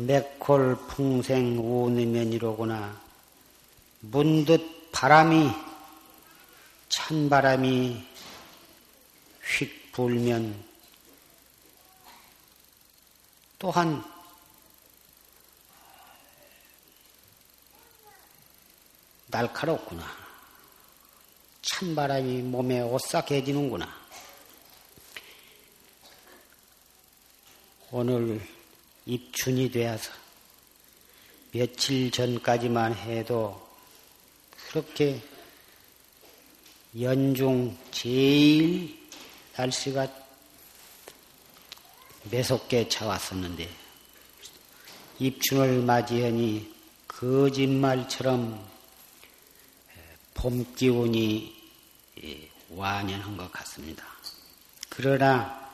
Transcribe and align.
맥콜 0.06 0.76
풍생 0.86 1.58
우느면이로구나 1.58 3.00
문득 4.00 4.90
바람이 4.92 5.50
찬 6.88 7.28
바람이 7.28 8.04
휙 9.42 9.92
불면 9.92 10.68
또한 13.58 14.04
날카롭구나. 19.30 20.04
찬 21.62 21.94
바람이 21.94 22.42
몸에 22.42 22.80
오싹해지는구나. 22.80 23.86
오늘 27.90 28.40
입춘이 29.08 29.70
되어서 29.70 30.12
며칠 31.50 32.10
전까지만 32.10 32.94
해도 32.94 33.66
그렇게 34.68 35.18
연중 37.00 37.76
제일 37.90 38.98
날씨가 39.56 40.06
매섭게 42.30 42.90
차왔었는데 42.90 43.70
입춘을 45.20 45.80
맞이하니 45.82 46.74
거짓말처럼 47.08 48.62
봄 50.34 50.74
기운이 50.74 51.56
예, 52.22 52.50
완연한 52.68 53.38
것 53.38 53.50
같습니다. 53.52 54.04
그러나 54.90 55.66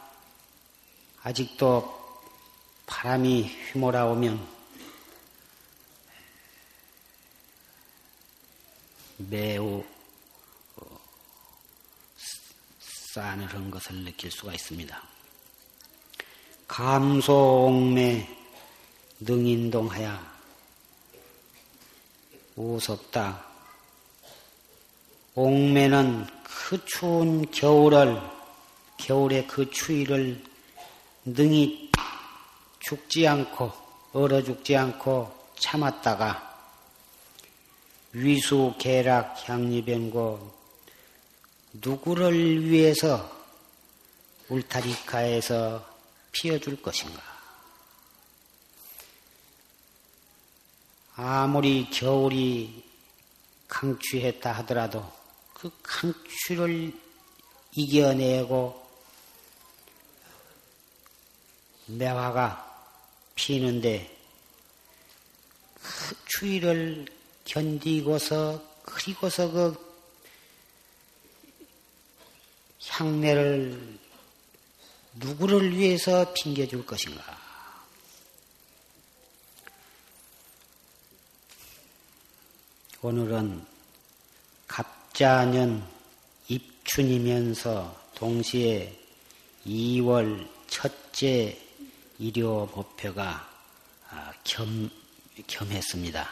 아직도 1.23 2.04
바람이 2.87 3.43
휘몰아오면 3.73 4.55
매우 9.17 9.85
어, 10.77 11.01
싸늘한 13.13 13.71
것을 13.71 14.05
느낄 14.05 14.31
수가 14.31 14.53
있습니다. 14.53 15.03
감소옥매 16.69 18.29
능인동하야 19.21 20.35
우섭다 22.57 23.45
옥매는 25.37 26.27
그 26.45 26.85
추운 26.85 27.51
겨울을, 27.51 28.21
겨울의 28.99 29.49
그 29.49 29.69
추위를 29.71 30.43
능히 31.25 31.84
죽지 32.85 33.27
않고, 33.27 33.73
얼어 34.13 34.43
죽지 34.43 34.77
않고 34.77 35.35
참았다가 35.59 36.55
위수, 38.13 38.75
계락, 38.79 39.49
향리변고 39.49 40.55
누구를 41.73 42.69
위해서 42.69 43.33
울타리가에서 44.51 45.85
피워줄 46.31 46.83
것인가? 46.83 47.23
아무리 51.17 51.89
겨울이 51.91 52.85
강추했다 53.67 54.53
하더라도 54.53 55.11
그 55.55 55.71
강추를 55.83 56.93
이겨내고 57.73 58.85
매화가 61.87 62.74
피는데 63.35 64.11
그 65.75 66.17
추위를 66.27 67.07
견디고서 67.45 68.63
그리고서 68.85 69.51
그 69.51 69.95
향내를 72.89 73.99
누구를 75.15 75.77
위해서 75.77 76.33
핑계줄 76.35 76.87
것인가? 76.87 77.45
오늘은 83.01 83.67
갑자년 84.67 85.87
입춘이면서 86.49 88.11
동시에 88.15 88.99
2월 89.67 90.49
첫째 90.69 91.64
일요 92.19 92.67
법표가 92.69 93.49
아, 94.11 94.33
겸, 94.45 94.91
겸했습니다. 95.47 96.29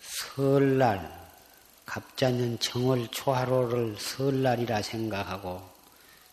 설날, 0.00 1.30
갑자년 1.86 2.58
정월 2.58 3.06
초하로를 3.08 3.96
설날이라 3.98 4.82
생각하고 4.82 5.62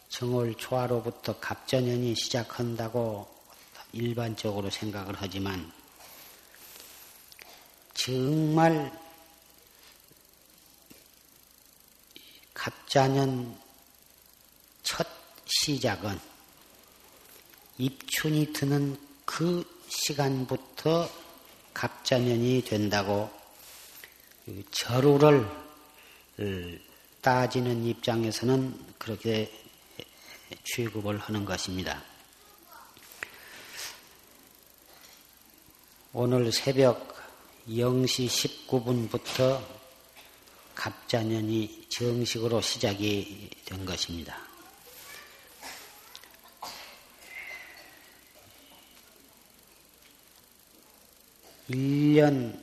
정월 0.08 0.56
초하로부터 0.56 1.40
갑자년이 1.40 2.16
시작한다고 2.16 3.28
일반적으로 3.92 4.70
생각을 4.70 5.16
하지만 5.18 5.72
정말 7.94 8.92
갑자년 12.60 13.58
첫 14.84 15.08
시작은 15.46 16.20
입춘이 17.78 18.52
드는 18.52 19.00
그 19.24 19.64
시간부터 19.88 21.10
갑자년이 21.74 22.64
된다고 22.66 23.32
절우를 24.72 25.50
따지는 27.22 27.86
입장에서는 27.86 28.96
그렇게 28.98 29.50
취급을 30.66 31.18
하는 31.18 31.46
것입니다. 31.46 32.04
오늘 36.12 36.52
새벽 36.52 37.16
0시 37.70 38.68
19분부터 38.68 39.79
갑자년이 40.80 41.88
정식으로 41.90 42.62
시작이 42.62 43.50
된 43.66 43.86
것입니다. 43.86 44.38
1년 51.70 52.58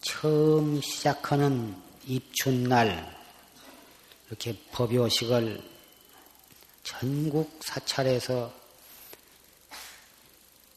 처음 0.00 0.80
시작하는 0.80 1.76
입춘날 2.06 3.12
이렇게 4.28 4.56
법요식을 4.70 5.60
전국 6.84 7.58
사찰에서 7.64 8.54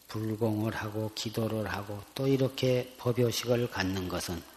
불공을 0.07 0.75
하고 0.75 1.11
기도를 1.13 1.71
하고 1.71 2.01
또 2.15 2.27
이렇게 2.27 2.95
법요식을 2.97 3.69
갖는 3.69 4.09
것은 4.09 4.48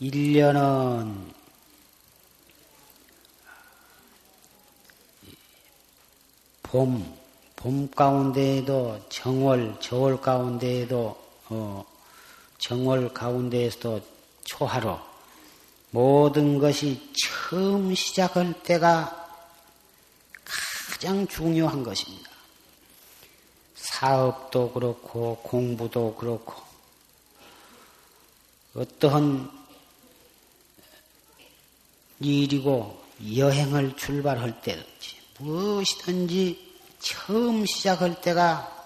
1년은 0.00 1.32
봄, 6.62 7.18
봄 7.56 7.90
가운데에도 7.90 9.00
정월, 9.08 9.74
저월 9.80 10.20
가운데에도 10.20 11.18
어, 11.48 11.84
정월 12.58 13.12
가운데에서도 13.12 14.00
초하로 14.44 15.00
모든 15.90 16.58
것이 16.58 17.12
처음 17.16 17.94
시작할 17.94 18.62
때가 18.62 19.28
가장 20.44 21.26
중요한 21.26 21.82
것입니다. 21.82 22.30
사업도 23.74 24.72
그렇고 24.72 25.36
공부도 25.42 26.14
그렇고 26.16 26.54
어떠한 28.74 29.57
일이고 32.20 33.02
여행을 33.36 33.96
출발할 33.96 34.60
때든지 34.62 35.16
무엇이든지 35.38 36.68
처음 37.00 37.64
시작할 37.64 38.20
때가 38.20 38.76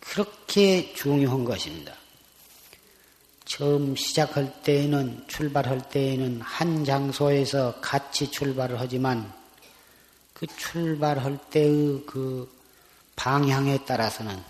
그렇게 0.00 0.92
중요한 0.94 1.44
것입니다. 1.44 1.94
처음 3.44 3.94
시작할 3.94 4.62
때에는, 4.62 5.24
출발할 5.28 5.90
때에는 5.90 6.40
한 6.40 6.84
장소에서 6.84 7.80
같이 7.80 8.30
출발을 8.30 8.80
하지만 8.80 9.32
그 10.32 10.46
출발할 10.46 11.38
때의 11.50 12.02
그 12.06 12.50
방향에 13.14 13.84
따라서는 13.84 14.42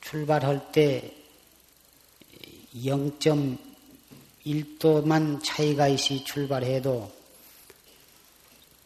출발할 0.00 0.72
때 0.72 1.14
0.1도만 4.46 5.42
차이가 5.44 5.88
있이 5.88 6.24
출발해도 6.24 7.12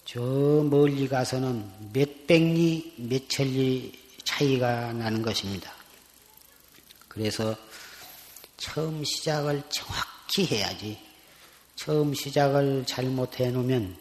저 0.05 0.21
멀리 0.21 1.09
가서는 1.09 1.69
몇 1.93 2.27
백리, 2.27 2.95
몇 2.97 3.29
천리 3.29 3.93
차이가 4.25 4.93
나는 4.93 5.23
것입니다. 5.23 5.73
그래서 7.09 7.57
처음 8.57 9.03
시작을 9.03 9.63
정확히 9.69 10.47
해야지. 10.47 10.99
처음 11.75 12.15
시작을 12.15 12.85
잘못해 12.87 13.51
놓으면 13.51 13.97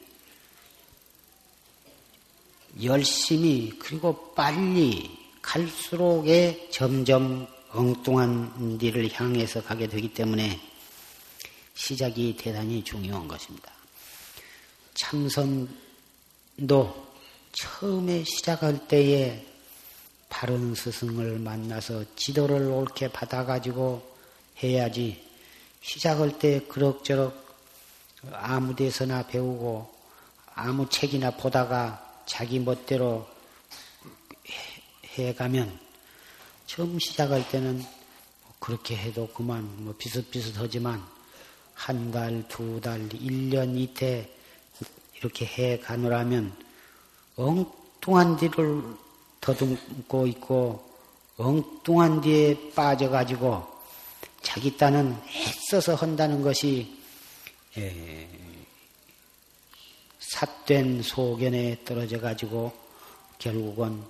열심히 2.83 3.71
그리고 3.79 4.33
빨리 4.33 5.09
갈수록에 5.41 6.69
점점 6.71 7.47
엉뚱한 7.71 8.79
일을 8.81 9.09
향해서 9.11 9.63
가게 9.63 9.87
되기 9.87 10.13
때문에 10.13 10.59
시작이 11.75 12.35
대단히 12.37 12.83
중요한 12.83 13.27
것입니다. 13.27 13.71
참선 14.93 15.69
너 16.55 17.05
처음에 17.51 18.23
시작할 18.23 18.87
때에 18.87 19.45
바른 20.29 20.73
스승을 20.73 21.39
만나서 21.39 22.03
지도를 22.15 22.63
옳게 22.63 23.09
받아가지고 23.09 24.15
해야지 24.63 25.23
시작할 25.81 26.39
때 26.39 26.61
그럭저럭 26.67 27.45
아무 28.31 28.75
데서나 28.75 29.27
배우고 29.27 29.93
아무 30.55 30.89
책이나 30.89 31.31
보다가 31.31 32.23
자기 32.25 32.59
멋대로 32.59 33.27
해가면 35.05 35.79
처음 36.65 36.97
시작할 36.99 37.47
때는 37.49 37.85
그렇게 38.59 38.97
해도 38.97 39.27
그만 39.27 39.83
뭐 39.83 39.93
비슷비슷하지만 39.97 41.14
한 41.75 42.11
달, 42.11 42.47
두 42.47 42.79
달, 42.81 43.07
일 43.13 43.49
년 43.49 43.75
이태 43.77 44.29
이렇게 45.17 45.45
해 45.45 45.79
가느라면 45.79 46.55
엉뚱한 47.35 48.37
뒤를 48.37 48.81
더듬고 49.41 50.27
있고 50.27 50.89
엉뚱한 51.37 52.21
뒤에 52.21 52.71
빠져가지고 52.71 53.75
자기 54.41 54.75
딴은 54.77 55.21
애써서 55.27 55.95
한다는 55.95 56.41
것이 56.41 56.97
삿된 60.19 61.01
소견에 61.03 61.83
떨어져 61.83 62.19
가지고 62.19 62.73
결국은 63.37 64.03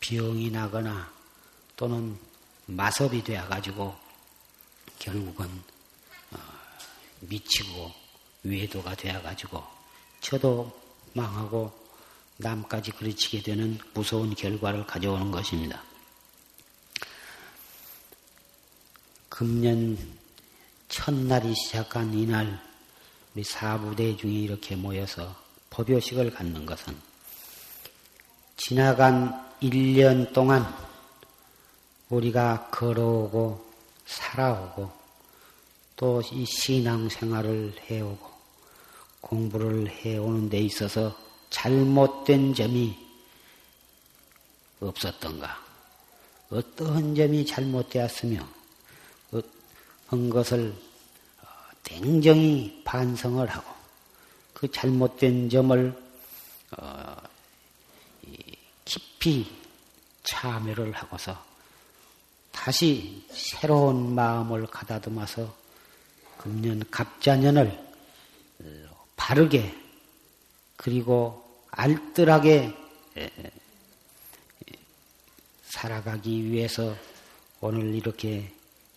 병이 0.00 0.50
나거나 0.50 1.10
또는 1.76 2.18
마섭이 2.66 3.22
되어 3.22 3.46
가지고 3.48 3.94
결국은 4.98 5.46
어, 5.46 5.75
미치고 7.20 7.92
외도가 8.44 8.94
되어가지고 8.94 9.62
저도 10.20 10.70
망하고 11.12 11.72
남까지 12.38 12.92
그르치게 12.92 13.42
되는 13.42 13.78
무서운 13.94 14.34
결과를 14.34 14.86
가져오는 14.86 15.30
것입니다. 15.30 15.82
금년 19.28 19.98
첫날이 20.88 21.54
시작한 21.54 22.12
이날 22.14 22.60
우리 23.34 23.44
사부대 23.44 24.16
중에 24.16 24.32
이렇게 24.32 24.76
모여서 24.76 25.34
법요식을 25.70 26.30
갖는 26.32 26.64
것은 26.64 26.96
지나간 28.56 29.46
1년 29.60 30.32
동안 30.32 30.66
우리가 32.08 32.68
걸어오고 32.70 33.72
살아오고 34.06 34.95
또 35.96 36.20
이 36.20 36.44
신앙생활을 36.44 37.74
해오고 37.90 38.30
공부를 39.22 39.88
해오는 39.88 40.48
데 40.50 40.58
있어서 40.58 41.16
잘못된 41.50 42.54
점이 42.54 42.96
없었던가? 44.80 45.64
어떠한 46.50 47.14
점이 47.14 47.46
잘못되었으며, 47.46 48.46
어, 49.32 49.40
한 50.06 50.30
것을 50.30 50.72
어, 51.42 51.46
냉정히 51.90 52.82
반성을 52.84 53.44
하고, 53.48 53.74
그 54.52 54.70
잘못된 54.70 55.48
점을 55.48 56.02
어, 56.78 57.16
깊이 58.84 59.50
참여를 60.22 60.92
하고서 60.92 61.42
다시 62.52 63.24
새로운 63.30 64.14
마음을 64.14 64.66
가다듬어서 64.66 65.65
금년 66.46 66.80
갑자년을 66.92 67.76
바르게 69.16 69.74
그리고 70.76 71.44
알뜰하게 71.72 72.72
살아가기 75.64 76.44
위해서 76.44 76.94
오늘 77.60 77.92
이렇게 77.96 78.48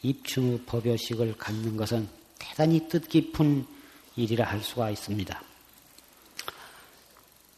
입춘 0.03 0.63
법요식을 0.67 1.39
갖는 1.39 1.75
것은 1.75 2.07
대단히 2.37 2.87
뜻깊은 2.87 3.65
일이라 4.15 4.45
할 4.45 4.61
수가 4.61 4.91
있습니다. 4.91 5.41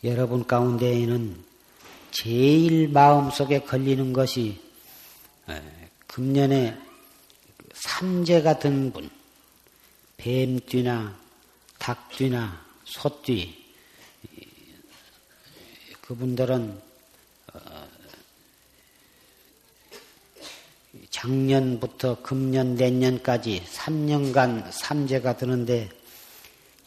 여러분 0.05 0.47
가운데에는 0.47 1.43
제일 2.11 2.87
마음속에 2.87 3.59
걸리는 3.59 4.13
것이 4.13 4.57
금년에 6.07 6.79
삼재가 7.73 8.59
든 8.59 8.93
분, 8.93 9.09
뱀띠나 10.21 11.17
닭띠나 11.79 12.63
소띠, 12.85 13.59
그분들은 16.01 16.79
어, 17.53 17.87
작년부터 21.09 22.21
금년 22.21 22.75
내년까지 22.75 23.63
3년간 23.65 24.71
삼재가 24.71 25.37
드는데 25.37 25.89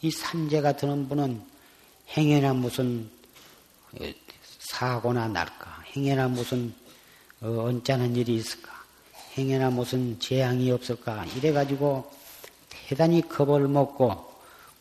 이 0.01 0.11
삼재가 0.11 0.77
드는 0.77 1.09
분은 1.09 1.43
행여나 2.15 2.53
무슨 2.53 3.09
어, 3.91 3.97
사고나 4.59 5.27
날까? 5.27 5.83
행여나 5.93 6.29
무슨 6.29 6.73
어, 7.41 7.65
언짢은 7.65 8.15
일이 8.15 8.35
있을까? 8.35 8.71
행여나 9.37 9.71
무슨 9.71 10.17
재앙이 10.21 10.71
없을까? 10.71 11.25
이래 11.35 11.51
가지고 11.51 12.09
대단히 12.87 13.27
겁을 13.27 13.67
먹고 13.67 14.31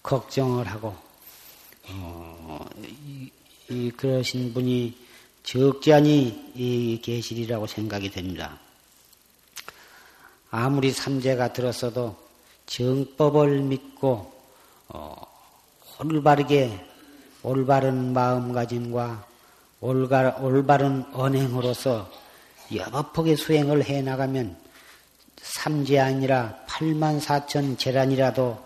걱정을 0.02 0.66
하고 0.66 0.94
어, 1.88 2.66
이, 2.82 3.30
이, 3.70 3.90
그러신 3.90 4.52
분이 4.52 4.94
적지 5.42 5.92
않이 5.92 7.00
계시리라고 7.02 7.66
생각이 7.66 8.10
됩니다. 8.10 8.58
아무리 10.50 10.92
삼재가 10.92 11.54
들었어도 11.54 12.16
정법을 12.66 13.60
믿고 13.60 14.32
어, 14.88 15.16
올바르게 15.98 16.86
올바른 17.42 18.12
마음가짐과 18.12 19.26
올가, 19.80 20.36
올바른 20.40 21.04
언행으로서 21.12 22.10
여법하게 22.74 23.36
수행을 23.36 23.84
해 23.84 24.02
나가면 24.02 24.63
삼재 25.44 25.98
아니라 25.98 26.58
8만 26.66 27.20
4천 27.20 27.78
재란이라도 27.78 28.58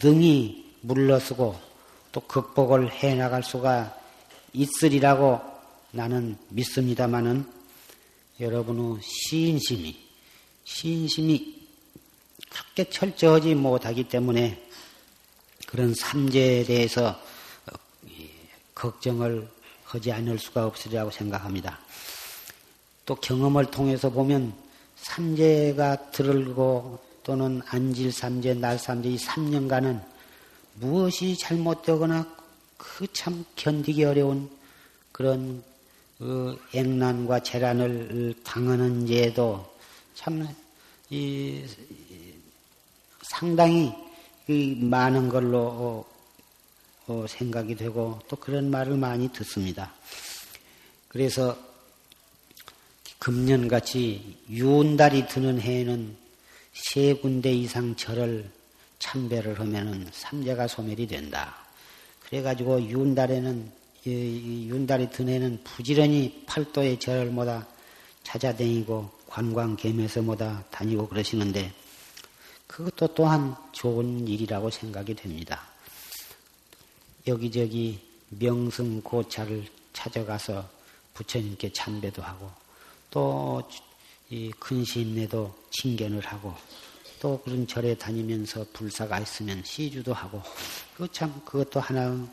능히 0.00 0.72
물러서고 0.82 1.58
또 2.12 2.20
극복을 2.20 2.92
해 2.92 3.16
나갈 3.16 3.42
수가 3.42 3.98
있으리라고 4.52 5.40
나는 5.90 6.38
믿습니다마는 6.50 7.44
여러분의 8.38 9.00
신심이 9.02 9.98
신심이 10.64 11.66
그렇게 12.48 12.88
철저하지 12.88 13.56
못하기 13.56 14.04
때문에 14.04 14.68
그런 15.66 15.94
삼재에 15.94 16.64
대해서 16.64 17.08
어, 17.66 17.76
걱정을 18.74 19.48
하지 19.84 20.12
않을 20.12 20.38
수가 20.38 20.66
없으리라고 20.66 21.10
생각합니다. 21.10 21.80
또 23.04 23.16
경험을 23.16 23.66
통해서 23.66 24.10
보면 24.10 24.63
삼재가 25.04 26.10
들고 26.10 26.98
또는 27.22 27.60
안질 27.66 28.10
삼재, 28.10 28.54
날 28.54 28.78
삼재 28.78 29.10
이 29.10 29.16
3년간은 29.16 30.02
무엇이 30.74 31.36
잘못되거나 31.36 32.26
그 32.76 33.06
참 33.12 33.44
견디기 33.56 34.04
어려운 34.04 34.50
그런 35.12 35.62
그 36.18 36.58
액난과 36.72 37.40
재난을 37.40 38.34
당하는 38.44 39.08
예도 39.08 39.74
참, 40.14 40.46
이, 41.10 41.64
상당히 43.22 43.92
이 44.48 44.76
많은 44.80 45.28
걸로 45.28 45.58
어, 45.58 46.06
어, 47.06 47.26
생각이 47.28 47.74
되고 47.74 48.18
또 48.28 48.36
그런 48.36 48.70
말을 48.70 48.96
많이 48.96 49.28
듣습니다. 49.32 49.92
그래서 51.08 51.56
금년같이 53.24 54.36
유운달이 54.50 55.28
드는 55.28 55.58
해에는 55.58 56.14
세 56.74 57.14
군데 57.14 57.54
이상 57.54 57.96
절을 57.96 58.50
참배를 58.98 59.58
하면은 59.60 60.06
삼재가 60.12 60.68
소멸이 60.68 61.06
된다. 61.06 61.56
그래가지고 62.20 62.82
유운달에는 62.82 63.72
유운달이 64.04 65.08
드는 65.10 65.32
해는 65.32 65.60
부지런히 65.64 66.44
팔도의 66.44 67.00
절을 67.00 67.30
모다 67.30 67.66
찾아다니고 68.24 69.10
관광겸에서 69.28 70.20
모다 70.20 70.62
다니고 70.70 71.08
그러시는데 71.08 71.72
그것도 72.66 73.14
또한 73.14 73.56
좋은 73.72 74.28
일이라고 74.28 74.68
생각이 74.68 75.14
됩니다. 75.14 75.62
여기저기 77.26 78.06
명승 78.28 79.00
고차를 79.00 79.64
찾아가서 79.94 80.68
부처님께 81.14 81.72
참배도 81.72 82.20
하고 82.20 82.63
또 83.14 83.62
이 84.30 84.50
근심내도 84.58 85.54
칭견을 85.70 86.20
하고 86.26 86.54
또 87.20 87.40
그런 87.42 87.66
절에 87.66 87.94
다니면서 87.94 88.66
불사가 88.72 89.20
있으면 89.20 89.62
시주도 89.64 90.12
하고 90.12 90.42
그 90.96 91.06
참 91.12 91.40
그것도 91.44 91.78
하나 91.78 92.26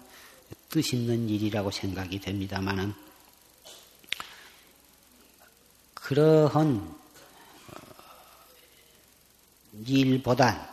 뜻 0.69 0.93
있는 0.93 1.29
일이라고 1.29 1.69
생각이 1.69 2.19
됩니다만은 2.19 2.93
그러한 5.93 6.95
어, 7.67 7.77
일보다 9.85 10.69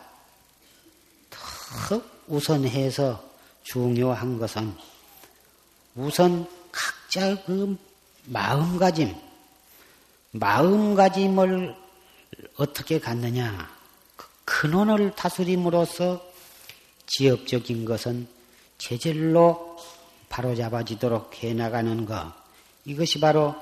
더 1.29 2.01
우선해서 2.27 3.23
중요한 3.63 4.39
것은 4.39 4.75
우선 5.95 6.49
각자 6.71 7.43
그 7.43 7.77
마음가짐, 8.25 9.28
마음가짐을 10.31 11.75
어떻게 12.57 12.99
갖느냐. 12.99 13.69
그 14.15 14.27
근원을 14.45 15.15
다스림으로써 15.15 16.23
지엽적인 17.07 17.85
것은 17.85 18.27
제절로 18.77 19.77
바로잡아지도록 20.29 21.43
해나가는 21.43 22.05
것. 22.05 22.31
이것이 22.85 23.19
바로 23.19 23.55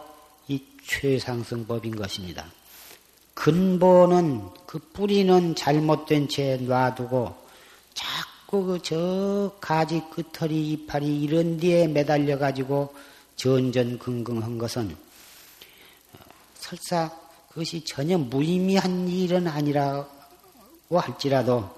이 0.48 0.64
최상승법인 0.86 1.96
것입니다. 1.96 2.46
근본은 3.34 4.50
그 4.66 4.80
뿌리는 4.80 5.56
잘못된 5.56 6.28
채 6.28 6.58
놔두고 6.58 7.36
자꾸 7.94 8.64
그 8.64 8.80
저 8.82 9.52
가지 9.60 10.02
끝털이 10.10 10.72
이파리 10.72 11.22
이런 11.22 11.58
데에 11.58 11.88
매달려 11.88 12.38
가지고 12.38 12.94
전전긍긍한 13.36 14.58
것은 14.58 14.96
설사 16.68 17.10
그것이 17.48 17.86
전혀 17.86 18.18
무의미한 18.18 19.08
일은 19.08 19.48
아니라고 19.48 21.00
할지라도 21.00 21.74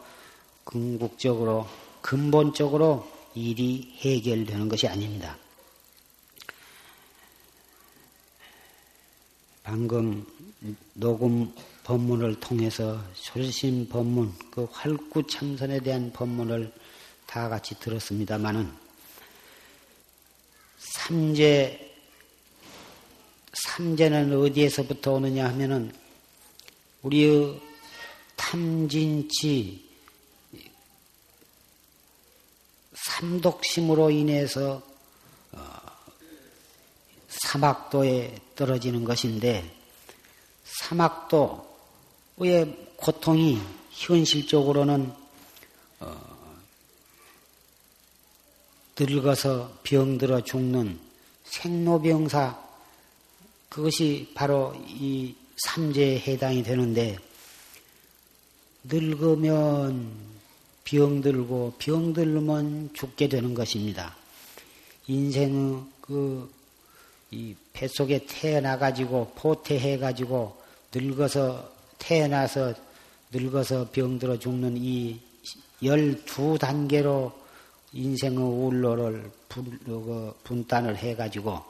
궁극적으로 0.64 1.68
근본적으로 2.02 3.08
일이 3.36 3.94
해결되는 4.00 4.68
것이 4.68 4.88
아닙니다. 4.88 5.38
방금 9.62 10.26
녹음 10.94 11.54
법문을 11.84 12.40
통해서 12.40 13.00
솔심 13.14 13.88
법문, 13.90 14.34
그 14.50 14.68
활구 14.72 15.28
참선에 15.28 15.82
대한 15.82 16.12
법문을 16.12 16.74
다 17.28 17.48
같이 17.48 17.80
들었습니다마는 17.80 18.72
삼재 20.80 21.89
삼재는 23.54 24.38
어디에서부터 24.38 25.14
오느냐 25.14 25.48
하면은 25.50 25.94
우리의 27.02 27.60
탐진치 28.36 29.90
삼독심으로 32.94 34.12
인해서 34.12 34.82
사막도에 37.30 38.36
떨어지는 38.56 39.04
것인데 39.04 39.76
사막도의 40.64 41.68
고통이 42.98 43.62
현실적으로는 43.92 45.14
어, 46.00 46.40
늙어서 48.98 49.78
병들어 49.84 50.42
죽는 50.42 51.00
생로병사 51.46 52.69
그것이 53.70 54.32
바로 54.34 54.74
이 54.88 55.36
삼재에 55.58 56.20
해당이 56.20 56.64
되는데 56.64 57.18
늙으면 58.84 60.10
병들고 60.84 61.76
병들면 61.78 62.92
죽게 62.94 63.30
되는 63.30 63.54
것입니다. 63.54 64.16
인생의 65.06 65.84
그이 66.02 67.56
뱃속에 67.74 68.26
태어나 68.28 68.78
가지고 68.78 69.32
포태해 69.36 70.00
가지고 70.00 70.60
늙어서 70.94 71.72
태어나서 72.00 72.74
늙어서 73.32 73.90
병들어 73.92 74.40
죽는 74.40 74.78
이 74.78 75.20
열두 75.84 76.58
단계로 76.60 77.32
인생의 77.94 78.40
울로를 78.40 79.32
분단을 80.44 80.98
해가지고 80.98 81.64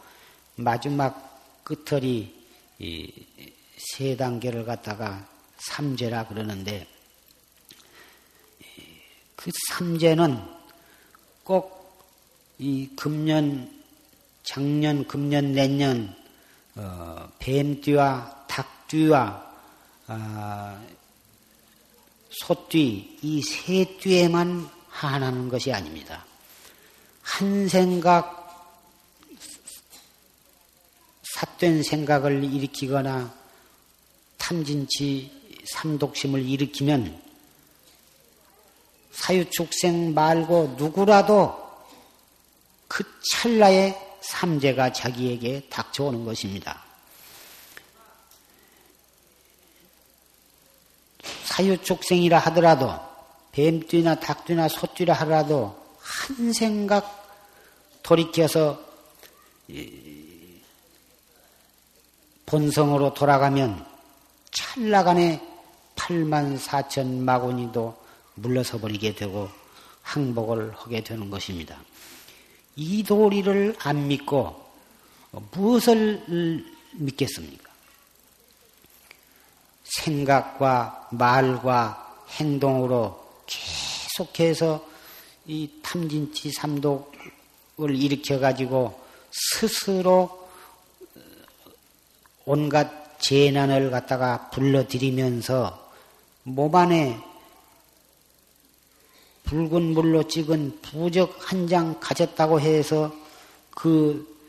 마지막 0.56 1.29
끝털이 1.70 2.34
세 3.78 4.18
단계를 4.18 4.66
갖다가 4.66 5.28
삼재라 5.58 6.28
그러는데 6.28 6.88
그 9.36 9.52
삼재는 9.70 10.44
꼭 11.44 11.80
이 12.62 12.90
금년, 12.98 13.72
작년, 14.44 15.08
금년, 15.08 15.54
내년 15.54 16.14
어, 16.76 17.32
뱀띠와 17.40 18.48
닭띠와 18.48 19.54
어, 20.08 20.86
소띠 22.30 23.18
이 23.22 23.42
세 23.42 23.86
띠에만 23.98 24.70
한하는 24.90 25.48
것이 25.48 25.72
아닙니다. 25.72 26.26
한 27.22 27.70
생각 27.70 28.39
삿된 31.40 31.84
생각을 31.84 32.44
일으키거나 32.44 33.34
탐진치 34.38 35.64
삼독심을 35.74 36.46
일으키면 36.46 37.22
사유축생 39.12 40.14
말고 40.14 40.76
누구라도 40.78 41.56
그 42.90 43.04
찰나에 43.32 43.96
삼재가 44.22 44.92
자기에게 44.92 45.68
닥쳐오는 45.70 46.26
것입니다. 46.26 46.84
사유축생이라 51.46 52.38
하더라도 52.40 53.00
뱀띠나 53.54 54.20
닭띠나 54.20 54.68
소띠라 54.68 55.14
하더라도 55.14 55.78
한 56.00 56.52
생각 56.52 57.16
돌이켜서 58.04 58.84
본성으로 62.50 63.14
돌아가면 63.14 63.86
찰나간에 64.52 65.40
8만 65.96 66.60
4천 66.60 67.20
마구니도 67.20 67.96
물러서 68.34 68.80
버리게 68.80 69.14
되고 69.14 69.48
항복을 70.02 70.74
하게 70.76 71.04
되는 71.04 71.30
것입니다. 71.30 71.78
이 72.76 73.04
도리를 73.04 73.76
안 73.80 74.08
믿고 74.08 74.66
무엇을 75.52 76.66
믿겠습니까? 76.94 77.70
생각과 79.84 81.10
말과 81.12 82.26
행동으로 82.30 83.44
계속해서 83.46 84.84
이 85.46 85.70
탐진치 85.84 86.52
삼독을 86.52 87.96
일으켜 87.96 88.40
가지고 88.40 89.00
스스로 89.32 90.39
온갖 92.52 93.20
재난을 93.20 93.92
갖다가 93.92 94.50
불러들이면서 94.50 95.92
몸 96.44 96.76
안에 96.76 97.20
붉은 99.44 99.82
물로 99.94 100.28
찍은 100.28 100.80
부적 100.82 101.38
한 101.40 101.68
장 101.68 102.00
가졌다고 102.00 102.60
해서 102.60 103.14
그 103.72 104.40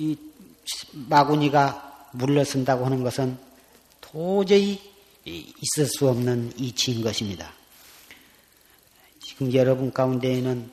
이 0.00 0.16
마구니가 0.92 2.08
물러선다고 2.12 2.86
하는 2.86 3.02
것은 3.02 3.36
도저히 4.00 4.80
있을 5.26 5.84
수 5.86 6.08
없는 6.08 6.54
이치인 6.56 7.02
것입니다. 7.02 7.52
지금 9.22 9.52
여러분 9.52 9.92
가운데에는 9.92 10.70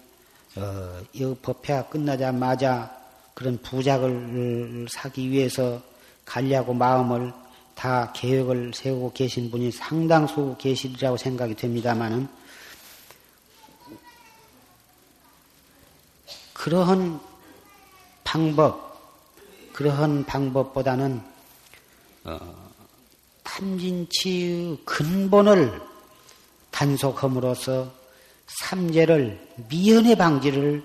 어, 0.56 1.01
이 1.12 1.36
법회가 1.41 1.89
끝나자마자 1.89 2.96
그런 3.34 3.58
부작을 3.62 4.88
사기 4.89 5.29
위해서 5.29 5.82
가려고 6.28 6.74
마음을 6.74 7.34
다 7.74 8.12
계획을 8.12 8.74
세우고 8.74 9.13
계신 9.13 9.50
분이 9.50 9.72
상당수 9.72 10.56
계시리라고 10.60 11.16
생각이 11.16 11.56
됩니다만은 11.56 12.28
그러한 16.54 17.20
방법, 18.24 19.00
그러한 19.72 20.26
방법보다는 20.26 21.22
어, 22.26 22.40
탐진치의 23.44 24.80
근본을 24.84 25.82
단속함으로써 26.72 27.90
삼재를 28.48 29.56
미연의 29.70 30.18
방지를 30.18 30.84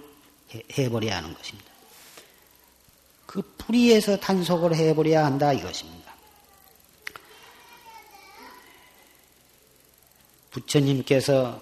해버려야 0.79 1.17
하는 1.17 1.35
것입니다. 1.35 1.72
그 3.33 3.41
뿌리에서 3.57 4.19
단속을 4.19 4.77
해버려야 4.77 5.25
한다 5.25 5.55
이것입니다. 5.55 6.13
부처님께서 10.51 11.59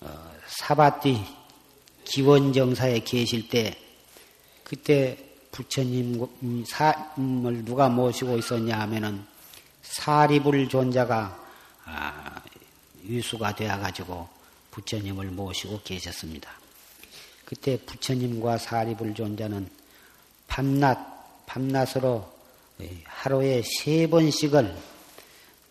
어, 0.00 0.32
사바띠 0.48 1.24
기원정사에 2.02 2.98
계실 3.04 3.48
때 3.48 3.78
그때 4.64 5.16
부처님 5.52 6.26
사을 6.66 7.64
누가 7.64 7.88
모시고 7.88 8.36
있었냐 8.38 8.76
하면은 8.80 9.24
사리불 9.82 10.68
존자가 10.68 11.44
아, 11.84 12.42
유수가 13.04 13.54
되어 13.54 13.78
가지고 13.78 14.28
부처님을 14.72 15.26
모시고 15.26 15.82
계셨습니다. 15.84 16.50
그때 17.44 17.78
부처님과 17.86 18.58
사리불 18.58 19.14
존자는 19.14 19.83
밤낮 20.46 21.14
밤낮으로 21.46 22.34
하루에 23.04 23.62
세 23.62 24.06
번씩을 24.06 24.76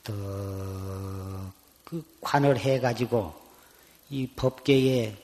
더그 0.03 1.53
관을 2.21 2.57
해 2.57 2.79
가지고 2.79 3.33
이 4.09 4.27
법계에 4.35 5.15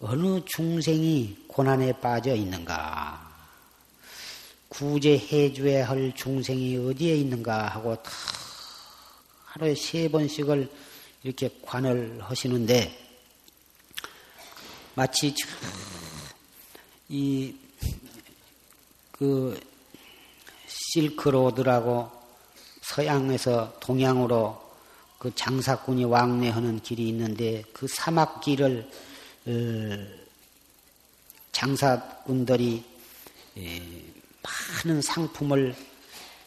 어느 0.00 0.40
중생이 0.44 1.44
고난에 1.48 1.92
빠져 2.00 2.34
있는가? 2.34 3.24
구제해줘야 4.68 5.88
할 5.88 6.12
중생이 6.14 6.76
어디에 6.76 7.16
있는가 7.16 7.68
하고 7.68 7.94
다 8.02 8.10
하루에 9.46 9.74
세 9.74 10.08
번씩을 10.08 10.70
이렇게 11.22 11.48
관을 11.62 12.18
하시는데 12.20 13.04
마치 14.94 15.34
이 17.08 17.54
그 19.18 19.58
실크로드라고 20.66 22.10
서양에서 22.82 23.78
동양으로 23.80 24.62
그 25.18 25.34
장사꾼이 25.34 26.04
왕래하는 26.04 26.80
길이 26.80 27.08
있는데 27.08 27.64
그 27.72 27.88
사막길을 27.88 28.90
어, 29.46 30.06
장사꾼들이 31.52 32.84
많은 34.84 35.02
상품을 35.02 35.74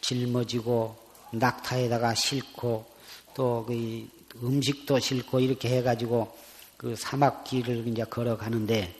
짊어지고 0.00 0.96
낙타에다가 1.32 2.14
싣고 2.14 2.88
또 3.34 3.64
그 3.66 4.08
음식도 4.42 5.00
싣고 5.00 5.40
이렇게 5.40 5.68
해가지고 5.76 6.36
그 6.76 6.94
사막길을 6.96 7.86
이제 7.88 8.04
걸어가는데 8.04 8.94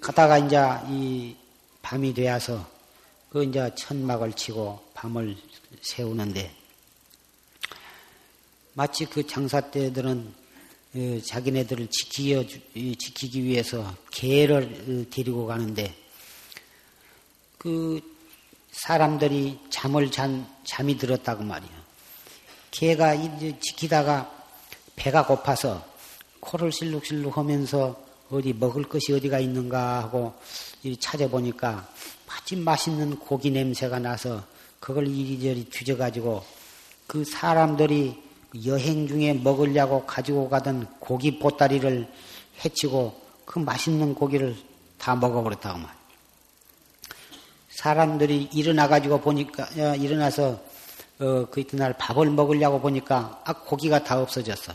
가다가 0.00 0.38
이제 0.38 0.58
이 0.88 1.36
밤이 1.82 2.14
되어서 2.14 2.68
그 3.30 3.44
이제 3.44 3.70
천막을 3.74 4.32
치고 4.32 4.90
밤을 4.94 5.36
세우는데 5.82 6.54
마치 8.74 9.04
그 9.04 9.26
장사 9.26 9.60
때들은 9.60 10.34
어, 10.92 11.20
자기네들을 11.24 11.86
지키, 11.88 12.96
지키기 12.98 13.44
위해서 13.44 13.94
개를 14.10 15.06
어, 15.06 15.10
데리고 15.10 15.46
가는데 15.46 15.94
그 17.58 18.00
사람들이 18.72 19.58
잠을 19.70 20.10
잔 20.10 20.48
잠이 20.64 20.96
들었다고 20.96 21.44
말이야. 21.44 21.70
개가 22.70 23.14
이제 23.14 23.58
지키다가 23.60 24.32
배가 24.96 25.26
고파서 25.26 25.84
코를 26.40 26.72
실룩실룩 26.72 27.36
하면서 27.36 28.09
어디 28.30 28.52
먹을 28.52 28.84
것이 28.84 29.12
어디가 29.12 29.40
있는가 29.40 30.02
하고 30.02 30.34
찾아보니까 30.98 31.88
마치 32.26 32.56
맛있는 32.56 33.18
고기 33.18 33.50
냄새가 33.50 33.98
나서 33.98 34.42
그걸 34.78 35.06
이리저리 35.08 35.64
뒤져가지고 35.64 36.42
그 37.06 37.24
사람들이 37.24 38.16
여행 38.66 39.06
중에 39.06 39.34
먹으려고 39.34 40.06
가지고 40.06 40.48
가던 40.48 40.86
고기 40.98 41.38
보따리를 41.38 42.08
해치고 42.64 43.20
그 43.44 43.58
맛있는 43.58 44.14
고기를 44.14 44.56
다 44.98 45.16
먹어버렸다고 45.16 45.78
말. 45.78 46.00
사람들이 47.70 48.50
일어나가지고 48.52 49.20
보니까, 49.20 49.64
어, 49.78 49.96
일어나서, 49.96 50.60
어, 51.18 51.46
그 51.50 51.60
이튿날 51.60 51.94
밥을 51.96 52.30
먹으려고 52.30 52.80
보니까, 52.80 53.40
아, 53.44 53.52
고기가 53.54 54.04
다 54.04 54.20
없어졌어. 54.20 54.72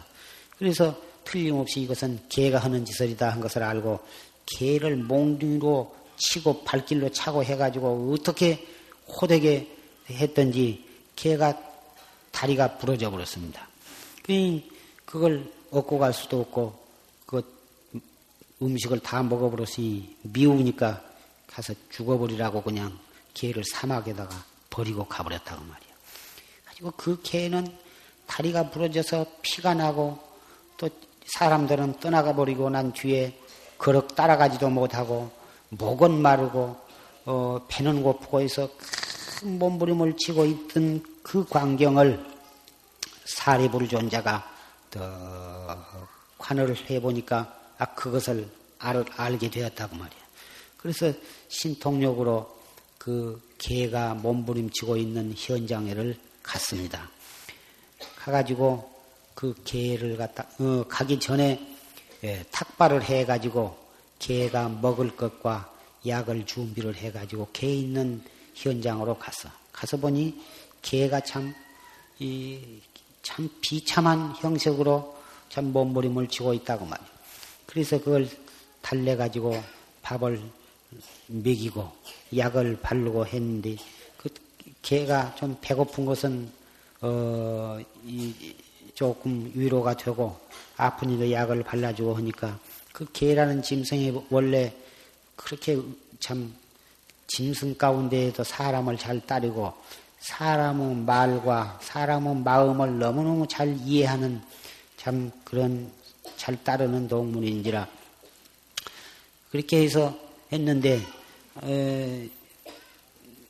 그래서 0.58 0.96
틀림없이 1.26 1.82
이것은 1.82 2.20
개가 2.30 2.60
하는 2.60 2.86
짓을이다 2.86 3.30
한 3.30 3.42
것을 3.42 3.64
알고, 3.64 4.00
개를 4.46 4.96
몽둥이로 4.96 5.96
치고 6.18 6.64
발길로 6.64 7.12
차고 7.12 7.44
해가지고 7.44 8.14
어떻게 8.14 8.66
호되게 9.08 9.76
했던지 10.10 10.86
개가 11.16 11.60
다리가 12.32 12.78
부러져 12.78 13.10
버렸습니다. 13.12 13.68
그걸 15.06 15.52
얻고 15.72 16.00
갈 16.00 16.14
수도 16.14 16.42
없고 16.42 16.86
그 17.26 17.42
음식을 18.62 19.00
다 19.00 19.24
먹어버렸으니 19.24 20.16
미우니까 20.22 21.04
가서 21.48 21.74
죽어버리라고 21.90 22.62
그냥 22.62 22.98
개를 23.34 23.64
사막에다가 23.66 24.46
버리고 24.70 25.06
가버렸다고 25.06 25.64
말이야. 25.64 25.90
가지고 26.66 26.92
그 26.92 27.22
개는 27.22 27.68
다리가 28.28 28.70
부러져서 28.70 29.26
피가 29.42 29.74
나고 29.74 30.20
또 30.78 30.90
사람들은 31.26 32.00
떠나가 32.00 32.34
버리고 32.34 32.70
난 32.70 32.94
뒤에 32.94 33.38
걸어 33.78 34.08
따라가지도 34.08 34.70
못하고 34.70 35.32
목은 35.70 36.22
마르고 36.22 36.78
어, 37.26 37.66
배는 37.68 38.04
고프고 38.04 38.42
해서 38.42 38.70
큰 39.40 39.60
몸부림을 39.60 40.16
치고 40.18 40.46
있던 40.46 41.04
그 41.24 41.46
광경을 41.46 42.24
사리불 43.26 43.88
존자가 43.88 44.56
관을 46.38 46.76
해보니까 46.90 47.54
아 47.78 47.86
그것을 47.96 48.50
알, 48.80 49.04
알게 49.18 49.50
되었다고 49.50 49.96
말이야. 49.96 50.20
그래서 50.78 51.12
신통력으로 51.48 52.56
그 52.98 53.42
개가 53.58 54.14
몸부림치고 54.16 54.98
있는 54.98 55.34
현장에를 55.36 56.18
갔습니다. 56.44 57.10
가가지고 58.18 58.95
그 59.36 59.54
개를 59.66 60.18
갖다 60.18 60.48
어, 60.60 60.86
가기 60.88 61.20
전에 61.20 61.76
예, 62.24 62.44
탁발을 62.52 63.04
해가지고 63.04 63.78
개가 64.18 64.70
먹을 64.70 65.16
것과 65.16 65.72
약을 66.08 66.46
준비를 66.46 66.96
해가지고 66.96 67.50
개 67.52 67.68
있는 67.68 68.24
현장으로 68.56 69.18
갔어. 69.20 69.50
가서 69.72 69.98
보니 69.98 70.42
개가 70.82 71.20
참, 71.20 71.54
이, 72.20 72.80
참 73.22 73.50
비참한 73.62 74.34
형식으로 74.38 75.16
참 75.50 75.74
몸부림을 75.74 76.28
치고 76.30 76.54
있다고 76.54 76.86
말이야. 76.86 77.08
그래서 77.66 77.98
그걸 78.00 78.30
달래가지고 78.82 79.62
밥을 80.02 80.42
먹이고 81.28 81.92
약을 82.38 82.80
바르고 82.82 83.26
했는데 83.26 83.76
그 84.18 84.30
개가 84.82 85.36
좀 85.36 85.58
배고픈 85.60 86.06
것은 86.06 86.50
어, 87.02 87.80
이, 88.06 88.56
조금 88.96 89.52
위로가 89.54 89.96
되고 89.96 90.40
아프니까 90.78 91.30
약을 91.30 91.64
발라주고 91.64 92.16
하니까 92.16 92.58
그 92.92 93.06
개라는 93.12 93.62
짐승이 93.62 94.26
원래 94.30 94.74
그렇게 95.36 95.78
참 96.20 96.54
짐승 97.28 97.78
가운데에도 97.78 98.44
사람을 98.44 98.98
잘 98.98 99.20
따르고 99.20 99.74
사람의 100.20 100.96
말과 101.06 101.78
사람의 101.82 102.38
마음을 102.38 102.98
너무너무 102.98 103.48
잘 103.48 103.76
이해하는 103.82 104.42
참 104.98 105.32
그런 105.44 105.92
잘 106.38 106.64
따르는 106.64 107.08
동물인지라 107.08 107.88
그렇게 109.52 109.84
해서 109.84 110.18
했는데 110.52 111.02
에, 111.64 112.30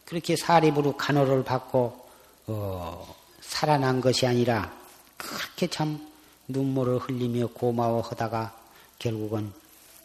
그렇게 0.05 0.35
사립으로 0.35 0.97
간호를 0.97 1.43
받고 1.43 2.05
어, 2.47 3.15
살아난 3.41 4.01
것이 4.01 4.25
아니라 4.25 4.84
그렇게 5.25 5.67
참 5.67 5.99
눈물을 6.47 6.99
흘리며 6.99 7.47
고마워하다가 7.47 8.55
결국은 8.99 9.51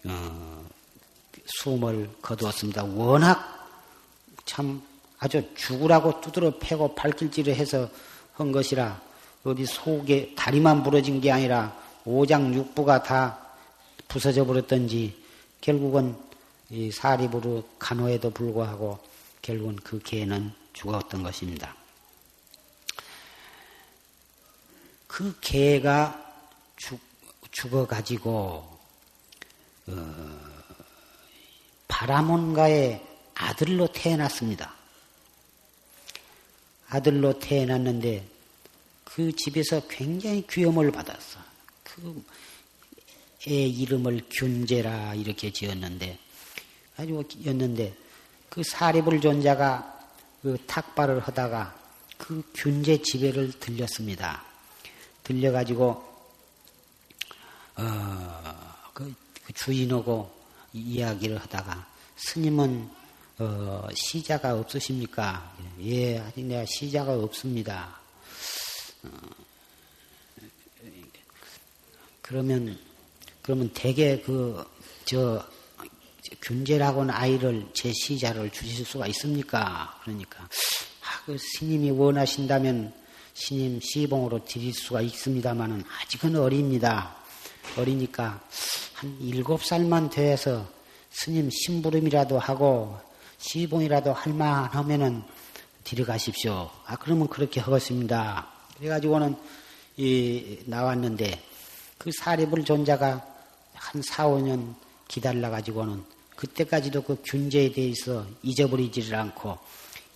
어, 0.04 0.64
숨을 1.44 2.10
거두었습니다. 2.22 2.84
워낙 2.84 3.68
참 4.44 4.82
아주 5.18 5.42
죽으라고 5.54 6.20
두드러 6.20 6.58
패고 6.58 6.94
발길질을 6.94 7.54
해서 7.54 7.88
한 8.34 8.52
것이라 8.52 9.00
어디 9.44 9.66
속에 9.66 10.34
다리만 10.36 10.82
부러진 10.82 11.20
게 11.20 11.30
아니라 11.30 11.76
오장육부가 12.04 13.02
다 13.02 13.38
부서져 14.08 14.44
버렸던지 14.44 15.16
결국은 15.60 16.16
이 16.70 16.90
사립으로 16.90 17.64
간호에도 17.78 18.30
불구하고 18.30 18.98
결국은 19.42 19.76
그 19.76 19.98
개는 19.98 20.52
죽었던 20.72 21.22
것입니다. 21.22 21.74
그 25.10 25.36
개가 25.40 26.32
죽, 26.76 27.00
죽어가지고 27.50 28.78
어, 29.88 30.40
바라몬가의 31.88 33.04
아들로 33.34 33.88
태어났습니다. 33.92 34.72
아들로 36.88 37.38
태어났는데 37.38 38.26
그 39.04 39.34
집에서 39.34 39.86
굉장히 39.88 40.46
귀염을 40.46 40.92
받았어. 40.92 41.40
그 41.82 42.24
애 43.48 43.66
이름을 43.66 44.26
균제라 44.30 45.14
이렇게 45.14 45.50
지었는데 45.50 46.18
아주 46.98 47.24
였는데 47.46 47.96
그 48.50 48.62
사리불 48.62 49.22
존자가 49.22 49.98
그 50.42 50.58
탁발을 50.66 51.20
하다가 51.20 51.74
그 52.18 52.42
균제 52.52 53.00
집에를 53.00 53.58
들렸습니다. 53.58 54.44
들려가지고 55.24 56.10
어, 57.76 58.90
그, 58.92 59.14
그 59.44 59.52
주인하고 59.52 60.30
이야기를 60.72 61.38
하다가 61.38 61.86
스님은 62.16 62.90
어, 63.38 63.88
시자가 63.94 64.54
없으십니까? 64.54 65.56
예, 65.80 66.18
아직 66.18 66.44
내가 66.44 66.64
시자가 66.66 67.14
없습니다. 67.14 67.98
어, 69.02 69.08
그러면 72.20 72.78
그러면 73.42 73.70
대개 73.72 74.20
그저 74.20 75.44
균제라고는 76.42 77.12
아이를 77.12 77.66
제 77.72 77.92
시자를 77.92 78.50
주실 78.50 78.84
수가 78.84 79.06
있습니까? 79.08 79.98
그러니까 80.04 80.44
아, 80.44 81.24
그 81.24 81.36
스님이 81.38 81.90
원하신다면 81.90 82.94
신임 83.34 83.80
시봉으로 83.80 84.44
드릴 84.44 84.72
수가 84.72 85.00
있습니다만은 85.02 85.84
아직은 86.02 86.36
어립니다. 86.36 87.16
어리니까 87.76 88.40
한 88.94 89.16
일곱 89.20 89.64
살만 89.64 90.10
돼서 90.10 90.66
스님 91.10 91.50
심부름이라도 91.50 92.38
하고 92.38 92.98
시봉이라도 93.38 94.12
할 94.12 94.32
만하면은 94.32 95.22
들어가십시오. 95.84 96.70
아 96.86 96.96
그러면 96.96 97.28
그렇게 97.28 97.60
하겠습니다. 97.60 98.48
그래가지고는 98.76 99.36
이 99.96 100.58
나왔는데 100.66 101.42
그 101.98 102.10
사립을 102.12 102.64
존자가 102.64 103.26
한 103.74 104.02
4, 104.02 104.26
5년 104.28 104.74
기다려 105.08 105.50
가지고는 105.50 106.04
그때까지도 106.36 107.02
그 107.02 107.20
균제에 107.24 107.72
대해서 107.72 108.24
잊어버리지를 108.42 109.14
않고 109.14 109.58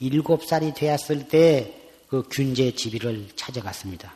일곱 0.00 0.44
살이 0.44 0.72
되었을 0.72 1.28
때 1.28 1.83
그 2.14 2.22
균제 2.30 2.76
집이를 2.76 3.28
찾아갔습니다. 3.34 4.14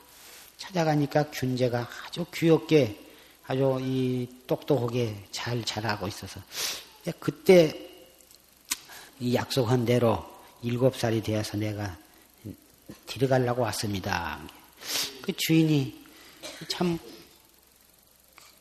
찾아가니까 0.57 1.33
균제가 1.33 1.89
아주 2.07 2.25
귀엽게 2.33 2.97
아주 3.49 3.77
이 3.81 4.29
똑똑하게 4.47 5.25
잘 5.33 5.65
자라고 5.65 6.07
있어서 6.07 6.41
그때 7.19 7.91
이 9.19 9.35
약속한 9.35 9.85
대로 9.85 10.25
일곱 10.63 10.97
살이 10.97 11.21
되어서 11.21 11.57
내가 11.57 11.99
데려가려고 13.07 13.63
왔습니다. 13.63 14.39
그 15.21 15.33
주인이 15.37 16.07
참 16.69 17.01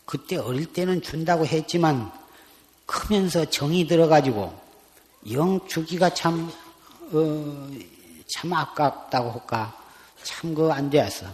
그때 0.05 0.37
어릴 0.37 0.65
때는 0.73 1.03
준다고 1.03 1.45
했지만 1.45 2.11
크면서 2.87 3.45
정이 3.45 3.85
들어가지고 3.85 4.59
영 5.31 5.67
주기가 5.67 6.11
참, 6.15 6.51
어, 7.11 7.69
참 8.29 8.53
아깝다고 8.53 9.31
할까. 9.31 9.75
참 10.23 10.53
그 10.53 10.71
안 10.71 10.89
되었어. 10.89 11.25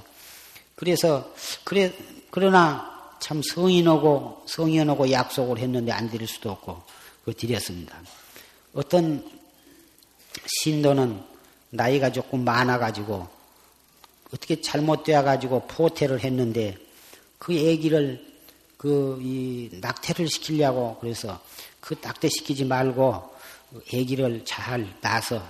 그래서, 0.75 1.33
그래, 1.63 1.93
그러나 2.31 3.17
참 3.19 3.41
성인하고, 3.41 4.43
성인하고 4.47 5.11
약속을 5.11 5.57
했는데 5.59 5.91
안 5.91 6.09
드릴 6.09 6.27
수도 6.27 6.51
없고, 6.51 6.83
그 7.25 7.33
드렸습니다. 7.33 7.99
어떤 8.73 9.25
신도는 10.61 11.23
나이가 11.69 12.11
조금 12.11 12.43
많아가지고, 12.43 13.27
어떻게 14.33 14.61
잘못되어가지고 14.61 15.67
포태를 15.67 16.23
했는데, 16.23 16.77
그 17.39 17.53
애기를 17.53 18.33
그, 18.77 19.17
이, 19.21 19.69
낙태를 19.79 20.27
시키려고 20.27 20.97
그래서 20.99 21.39
그 21.79 21.95
낙태 22.01 22.27
시키지 22.27 22.65
말고 22.65 23.33
애기를 23.93 24.43
잘 24.43 24.85
낳아서 24.99 25.41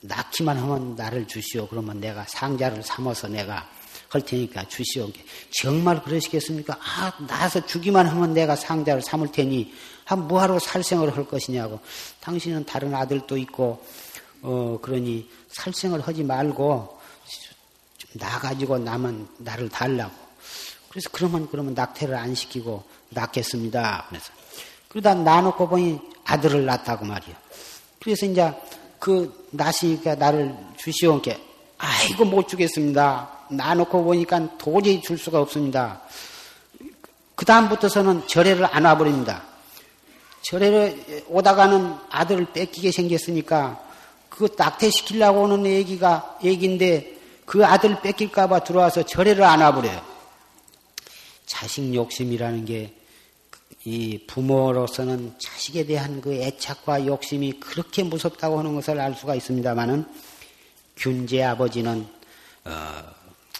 낳기만 0.00 0.56
하면 0.56 0.94
나를 0.96 1.26
주시오. 1.26 1.66
그러면 1.68 2.00
내가 2.00 2.24
상자를 2.24 2.82
삼아서 2.82 3.28
내가 3.28 3.68
할 4.08 4.22
테니까 4.22 4.68
주시오. 4.68 5.08
정말 5.52 6.02
그러시겠습니까? 6.02 6.78
아, 6.80 7.12
낳아서 7.28 7.64
주기만 7.64 8.06
하면 8.06 8.34
내가 8.34 8.56
상자를 8.56 9.02
삼을 9.02 9.30
테니, 9.30 9.72
한 10.04 10.26
뭐하러 10.26 10.58
살생을 10.58 11.16
할 11.16 11.26
것이냐고. 11.26 11.78
당신은 12.20 12.66
다른 12.66 12.94
아들도 12.94 13.36
있고, 13.38 13.84
어, 14.42 14.78
그러니 14.82 15.28
살생을 15.48 16.00
하지 16.00 16.24
말고 16.24 16.98
좀 17.98 18.10
나가지고 18.14 18.78
나면 18.78 19.28
나를 19.38 19.68
달라고. 19.68 20.14
그래서 20.88 21.08
그러면 21.12 21.48
그러면 21.48 21.74
낙태를 21.74 22.14
안 22.16 22.34
시키고 22.34 22.82
낳겠습니다. 23.10 24.06
그래서 24.08 24.32
그러다 24.88 25.14
나놓고 25.14 25.68
보니 25.68 26.00
아들을 26.24 26.64
낳았다고 26.64 27.04
말이요. 27.04 27.34
그래서 28.00 28.26
이제 28.26 28.52
그 29.00 29.48
낳으니까 29.50 30.14
나를 30.14 30.54
주시오게 30.76 31.40
아이고 31.78 32.26
못 32.26 32.46
주겠습니다. 32.46 33.28
나놓고 33.48 34.04
보니까 34.04 34.56
도저히 34.58 35.00
줄 35.00 35.18
수가 35.18 35.40
없습니다. 35.40 36.02
그 37.34 37.44
다음부터서는 37.46 38.28
절에를 38.28 38.66
안 38.70 38.84
와버립니다. 38.84 39.42
절에를 40.42 41.24
오다가는 41.28 41.94
아들을 42.10 42.52
뺏기게 42.52 42.92
생겼으니까 42.92 43.82
그 44.28 44.48
낙태시키려고 44.56 45.42
오는 45.42 45.66
얘기가 45.66 46.38
얘기인데 46.44 47.16
그 47.46 47.64
아들 47.64 48.00
뺏길까봐 48.00 48.60
들어와서 48.60 49.02
절에를 49.02 49.42
안 49.42 49.62
와버려요. 49.62 50.00
자식 51.46 51.92
욕심이라는 51.94 52.64
게 52.66 52.94
이 53.84 54.18
부모로서는 54.26 55.34
자식에 55.38 55.86
대한 55.86 56.20
그 56.20 56.34
애착과 56.34 57.06
욕심이 57.06 57.52
그렇게 57.58 58.02
무섭다고 58.02 58.58
하는 58.58 58.74
것을 58.74 59.00
알 59.00 59.14
수가 59.14 59.34
있습니다만은 59.36 60.04
균제 60.96 61.42
아버지는 61.42 62.06
어, 62.64 62.70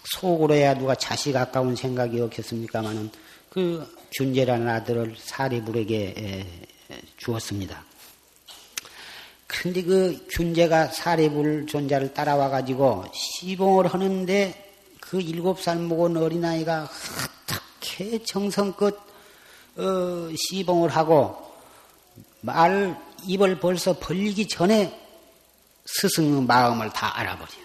속으로야 0.03 0.75
누가 0.75 0.95
자식 0.95 1.33
가까운 1.33 1.75
생각이 1.75 2.19
없겠습니까만은 2.21 3.09
그 3.49 3.85
균제라는 4.13 4.67
아들을 4.67 5.15
사리불에게 5.17 6.45
주었습니다. 7.17 7.83
그런데 9.47 9.83
그 9.83 10.27
균제가 10.29 10.87
사리불 10.87 11.67
존자를 11.67 12.13
따라와 12.13 12.49
가지고 12.49 13.03
시봉을 13.13 13.87
하는데 13.87 14.73
그 14.99 15.19
일곱 15.19 15.61
살 15.61 15.77
먹은 15.77 16.15
어린아이가 16.15 16.89
어떻게 17.43 18.23
정성껏 18.23 19.10
어, 19.77 20.29
시봉을 20.35 20.89
하고 20.89 21.51
말 22.41 22.99
입을 23.25 23.59
벌써 23.59 23.97
벌리기 23.97 24.47
전에 24.47 24.97
스승의 25.85 26.43
마음을 26.43 26.89
다 26.91 27.17
알아버려요. 27.17 27.61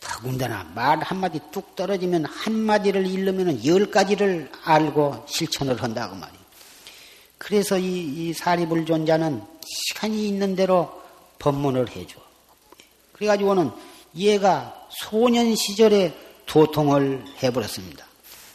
더군다나 0.00 0.64
말 0.74 1.00
한마디 1.02 1.40
뚝 1.50 1.76
떨어지면 1.76 2.24
한마디를 2.24 3.06
잃으면 3.06 3.64
열 3.64 3.90
가지를 3.90 4.50
알고 4.64 5.24
실천을 5.28 5.82
한다고 5.82 6.16
말이에요. 6.16 6.40
그래서 7.38 7.78
이, 7.78 8.00
이 8.28 8.32
사리불 8.32 8.86
존자는 8.86 9.42
시간이 9.64 10.26
있는 10.26 10.56
대로 10.56 11.00
법문을 11.38 11.90
해줘. 11.90 12.18
그래가지고는 13.12 13.70
얘가 14.16 14.88
소년 14.90 15.54
시절에 15.54 16.14
도통을 16.46 17.24
해버렸습니다. 17.42 18.04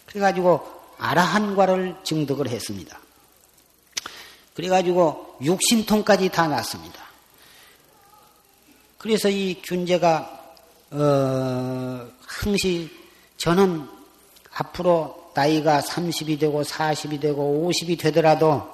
그래가지고 0.06 0.75
아라한과를 0.98 1.98
증득을 2.04 2.48
했습니다. 2.50 3.00
그래가지고 4.54 5.38
육신통까지 5.42 6.30
다 6.30 6.48
났습니다. 6.48 7.04
그래서 8.98 9.30
이 9.30 9.62
균제가 9.62 10.32
어, 10.92 12.08
항시 12.26 12.90
저는 13.38 13.88
앞으로 14.54 15.32
나이가 15.36 15.82
30이 15.82 16.40
되고 16.40 16.64
40이 16.64 17.20
되고 17.20 17.70
50이 17.70 18.00
되더라도 18.00 18.74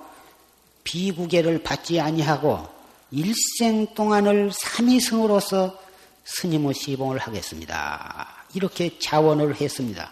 비구계를 0.84 1.64
받지 1.64 2.00
아니하고 2.00 2.68
일생 3.12 3.94
동안을 3.94 4.52
삼위승으로서 4.54 5.78
스님의 6.24 6.76
시봉을 6.76 7.18
하겠습니다. 7.18 8.28
이렇게 8.54 8.98
자원을 9.00 9.60
했습니다. 9.60 10.12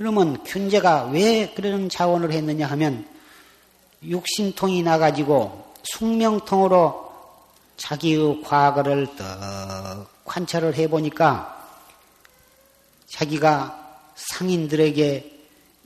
그러면 0.00 0.42
균제가 0.44 1.10
왜 1.12 1.52
그런 1.54 1.90
자원을 1.90 2.32
했느냐 2.32 2.66
하면 2.68 3.06
육신통이 4.02 4.82
나가지고 4.82 5.74
숙명통으로 5.82 7.12
자기의 7.76 8.40
과거를 8.42 9.08
떡 9.14 10.24
관찰을 10.24 10.74
해보니까 10.74 11.54
자기가 13.08 14.08
상인들에게 14.14 15.38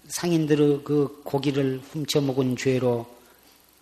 상인들의 0.06 0.82
그 0.84 1.20
고기를 1.24 1.82
훔쳐 1.90 2.20
먹은 2.20 2.56
죄로 2.56 3.06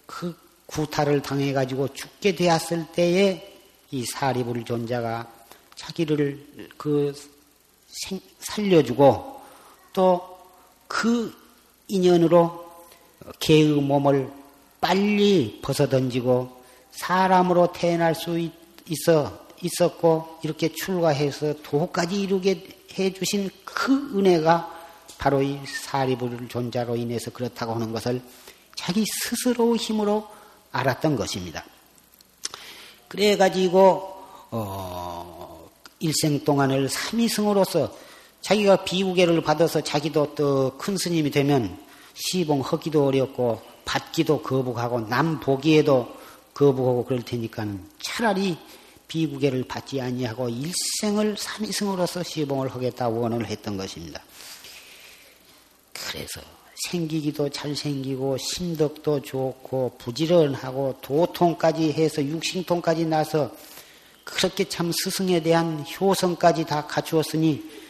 그 0.07 0.35
구타를 0.65 1.21
당해가지고 1.21 1.93
죽게 1.93 2.37
되었을 2.37 2.87
때에 2.95 3.55
이 3.91 4.07
사리불 4.07 4.65
존자가 4.65 5.31
자기를 5.75 6.71
그 6.79 7.13
살려주고 8.39 9.42
또 9.93 10.33
그 10.93 11.35
인연으로 11.89 12.71
개의 13.41 13.69
몸을 13.81 14.31
빨리 14.79 15.59
벗어던지고 15.63 16.63
사람으로 16.91 17.73
태어날 17.73 18.15
수 18.15 18.39
있어 18.39 19.47
있었고 19.63 20.41
이렇게 20.43 20.71
출가해서 20.71 21.55
도까지 21.63 22.21
이루게 22.21 22.69
해주신 22.99 23.49
그 23.65 24.19
은혜가 24.19 24.83
바로 25.17 25.41
이 25.41 25.59
사리불 25.65 26.49
존자로 26.49 26.97
인해서 26.97 27.31
그렇다고 27.31 27.73
하는 27.75 27.91
것을 27.91 28.21
자기 28.75 29.07
스스로 29.07 29.77
힘으로 29.77 30.29
알았던 30.73 31.17
것입니다. 31.17 31.65
그래가지고 33.09 34.15
어, 34.51 35.71
일생 36.01 36.45
동안을 36.45 36.91
삼위승으로서 36.91 38.12
자기가 38.43 38.85
비우계를 38.85 39.41
받아서 39.43 39.81
자기도 39.81 40.35
또 40.35 40.75
큰 40.79 40.97
스님이 40.97 41.31
되면 41.31 41.79
시봉하기도 42.15 43.07
어렵고 43.07 43.63
받기도 43.85 44.43
거북하고 44.43 45.09
남 45.09 45.41
보기에도 45.41 46.15
거북하고 46.55 47.05
그럴 47.05 47.23
테니까 47.23 47.67
차라리 48.03 48.59
비구계를 49.09 49.65
받지 49.65 50.01
아니하고 50.01 50.49
일생을 50.49 51.37
삼위승으로서 51.39 52.23
시봉을 52.23 52.69
하겠다 52.69 53.09
원을 53.09 53.47
했던 53.47 53.77
것입니다. 53.77 54.23
그래서 55.93 56.41
생기기도 56.89 57.49
잘생기고 57.49 58.39
신덕도 58.39 59.23
좋고 59.23 59.97
부지런하고 59.99 60.99
도통까지 61.01 61.93
해서 61.93 62.25
육신통까지 62.25 63.07
나서 63.07 63.51
그렇게 64.25 64.65
참 64.69 64.91
스승에 64.93 65.41
대한 65.41 65.85
효성까지 66.01 66.65
다 66.65 66.87
갖추었으니 66.87 67.82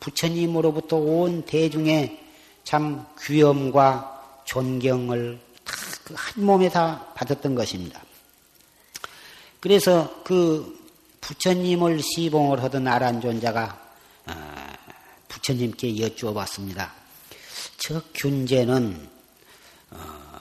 부처님으로부터 0.00 0.96
온 0.96 1.44
대중의 1.44 2.18
참 2.64 3.06
귀엄과 3.22 4.42
존경을 4.46 5.38
다 5.64 5.90
한 6.14 6.44
몸에 6.44 6.68
다 6.68 7.06
받았던 7.14 7.54
것입니다. 7.54 8.02
그래서 9.60 10.22
그 10.24 10.78
부처님을 11.20 12.00
시봉을 12.02 12.62
하던 12.62 12.88
아란존자가 12.88 13.90
어, 14.26 14.66
부처님께 15.28 15.98
여쭈어 16.00 16.32
봤습니다. 16.32 16.92
저 17.78 18.02
균제는 18.14 19.08
어, 19.90 20.40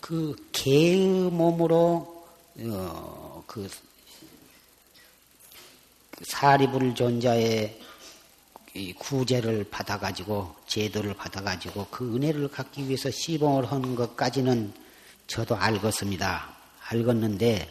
그 0.00 0.36
개의 0.52 1.30
몸으로 1.30 2.24
어, 2.60 3.44
그 3.46 3.68
사리불 6.22 6.94
존자의 6.94 7.80
구제를 8.98 9.64
받아가지고 9.70 10.54
제도를 10.66 11.14
받아가지고 11.14 11.88
그 11.90 12.14
은혜를 12.14 12.48
갖기 12.48 12.86
위해서 12.86 13.10
시봉을 13.10 13.70
하는 13.70 13.94
것까지는 13.94 14.72
저도 15.26 15.56
알겠습니다. 15.56 16.48
알겠는데 16.88 17.68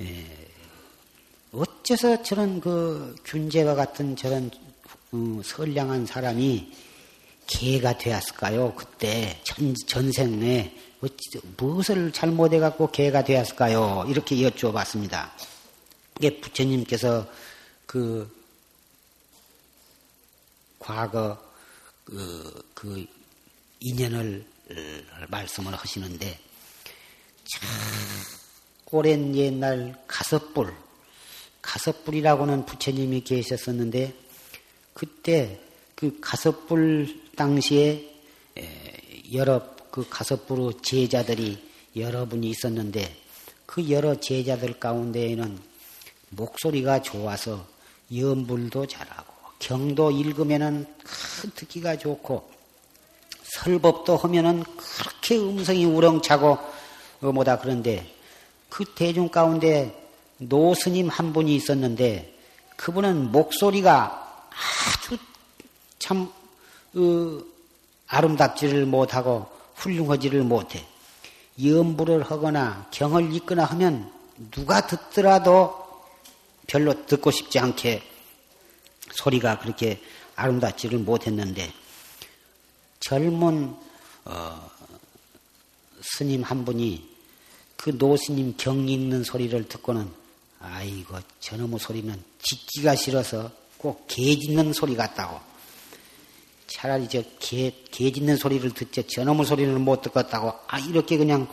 에, 0.00 0.26
어째서 1.52 2.22
저런 2.22 2.60
그 2.60 3.14
균제와 3.24 3.74
같은 3.74 4.16
저런 4.16 4.50
어, 5.12 5.40
선량한 5.44 6.06
사람이 6.06 6.72
개가 7.46 7.98
되었을까요? 7.98 8.74
그때 8.74 9.40
전, 9.44 9.74
전생 9.86 10.40
내 10.40 10.72
어찌, 11.02 11.40
무엇을 11.56 12.12
잘못해 12.12 12.58
갖고 12.58 12.90
개가 12.90 13.24
되었을까요? 13.24 14.06
이렇게 14.08 14.42
여쭈어봤습니다. 14.42 15.32
이게 16.18 16.40
부처님께서 16.40 17.28
그 17.86 18.30
과거 20.78 21.42
그, 22.04 22.70
그 22.74 23.06
인연을 23.80 24.44
말씀을 25.28 25.74
하시는데 25.74 26.38
참 27.44 27.68
오랜 28.90 29.34
옛날 29.34 30.00
가섭불 30.06 30.74
가섭불이라고는 31.62 32.66
부처님이 32.66 33.22
계셨었는데 33.22 34.14
그때 34.92 35.60
그 35.94 36.18
가섭불 36.20 37.32
당시에 37.36 38.14
여러 39.32 39.74
그 39.90 40.08
가섭불의 40.08 40.82
제자들이 40.82 41.58
여러 41.96 42.26
분이 42.26 42.48
있었는데 42.50 43.16
그 43.66 43.90
여러 43.90 44.18
제자들 44.20 44.78
가운데에는 44.78 45.73
목소리가 46.36 47.02
좋아서 47.02 47.66
연불도 48.14 48.86
잘하고 48.86 49.32
경도 49.58 50.10
읽으면은 50.10 50.86
듣기가 51.54 51.96
좋고 51.96 52.50
설법도 53.42 54.16
하면은 54.16 54.62
그렇게 54.76 55.38
음성이 55.38 55.84
우렁차고 55.84 56.58
뭐다 57.20 57.58
그런데 57.58 58.12
그 58.68 58.84
대중 58.94 59.28
가운데 59.28 60.08
노스님 60.38 61.08
한 61.08 61.32
분이 61.32 61.54
있었는데 61.54 62.34
그분은 62.76 63.30
목소리가 63.30 64.48
아주 64.50 65.16
참 65.98 66.30
어, 66.96 67.40
아름답지를 68.08 68.86
못하고 68.86 69.46
훌륭하지를 69.76 70.42
못해. 70.42 70.84
염불을 71.62 72.22
하거나 72.24 72.86
경을 72.90 73.32
읽거나 73.34 73.64
하면 73.64 74.10
누가 74.50 74.86
듣더라도 74.86 75.83
별로 76.66 77.06
듣고 77.06 77.30
싶지 77.30 77.58
않게 77.58 78.02
소리가 79.12 79.58
그렇게 79.58 80.00
아름답지를 80.36 80.98
못했는데 80.98 81.72
젊은 83.00 83.76
어, 84.24 84.70
스님 86.02 86.42
한 86.42 86.64
분이 86.64 87.08
그 87.76 87.90
노스님 87.98 88.54
경 88.56 88.88
읽는 88.88 89.24
소리를 89.24 89.68
듣고는 89.68 90.10
아이고 90.60 91.18
저놈의 91.40 91.78
소리는 91.78 92.22
듣기가 92.38 92.96
싫어서 92.96 93.50
꼭 93.76 94.06
개 94.08 94.38
짖는 94.38 94.72
소리 94.72 94.96
같다고. 94.96 95.38
차라리 96.66 97.06
저 97.08 97.22
개, 97.38 97.70
개 97.90 98.10
짖는 98.10 98.36
소리를 98.36 98.70
듣지 98.72 99.06
저놈의 99.06 99.44
소리는 99.44 99.78
못 99.78 100.00
듣겠다고. 100.00 100.54
아 100.66 100.78
이렇게 100.78 101.18
그냥 101.18 101.46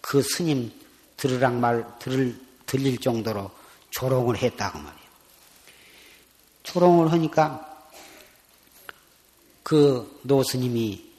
그 0.00 0.22
스님 0.22 0.70
들으랑 1.16 1.60
말 1.60 1.84
들을 1.98 2.38
들릴 2.66 2.98
정도로 2.98 3.50
조롱을 3.92 4.36
했다고 4.36 4.78
말이에요. 4.78 5.08
조롱을 6.62 7.12
하니까 7.12 7.90
그 9.62 10.20
노스님이 10.22 11.12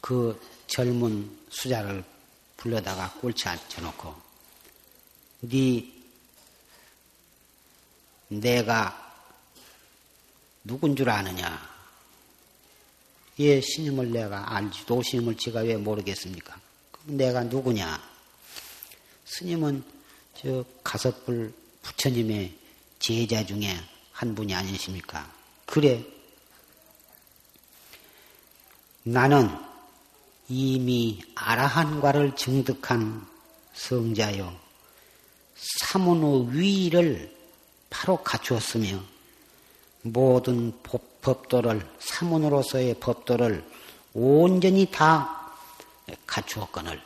그 0.00 0.40
젊은 0.66 1.38
수자를 1.50 2.04
불러다가 2.56 3.12
꼴치 3.20 3.48
앉혀놓고 3.48 4.14
네 5.42 5.92
내가 8.28 8.98
누군 10.64 10.96
줄 10.96 11.10
아느냐? 11.10 11.70
예, 13.40 13.60
스님을 13.60 14.10
내가 14.12 14.54
알지. 14.54 14.86
도스님을 14.86 15.36
제가 15.36 15.60
왜 15.60 15.76
모르겠습니까? 15.76 16.58
그럼 16.92 17.16
내가 17.16 17.42
누구냐? 17.42 18.00
스님은 19.24 19.84
저 20.40 20.64
가섭불 20.84 21.52
부처님의 21.82 22.56
제자 22.98 23.44
중에 23.44 23.76
한 24.12 24.34
분이 24.34 24.54
아니십니까? 24.54 25.30
그래. 25.66 26.04
나는 29.02 29.50
이미 30.48 31.20
아라한과를 31.34 32.36
증득한 32.36 33.26
성자요. 33.74 34.54
사문의 35.56 36.56
위를 36.56 37.36
바로 37.90 38.22
갖추었으며 38.22 39.02
모든 40.02 40.72
법도를 40.82 41.88
사문으로서의 41.98 42.94
법도를 43.00 43.64
온전히 44.14 44.90
다 44.90 45.56
갖추었거늘 46.26 47.00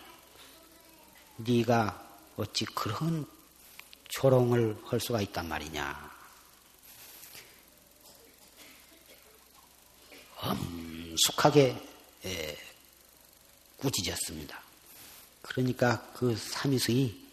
네가 1.37 2.05
어찌 2.37 2.65
그런 2.67 3.27
조롱을 4.09 4.79
할 4.85 5.01
수가 5.01 5.21
있단 5.23 5.49
말이냐. 5.49 6.16
엄숙하게 10.37 11.77
꾸짖었습니다. 13.79 14.61
그러니까 15.42 16.12
그 16.14 16.37
삼이수이 16.37 17.27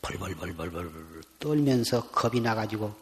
벌벌벌벌벌 0.00 1.22
떨면서 1.38 2.10
겁이 2.10 2.40
나가지고 2.40 2.94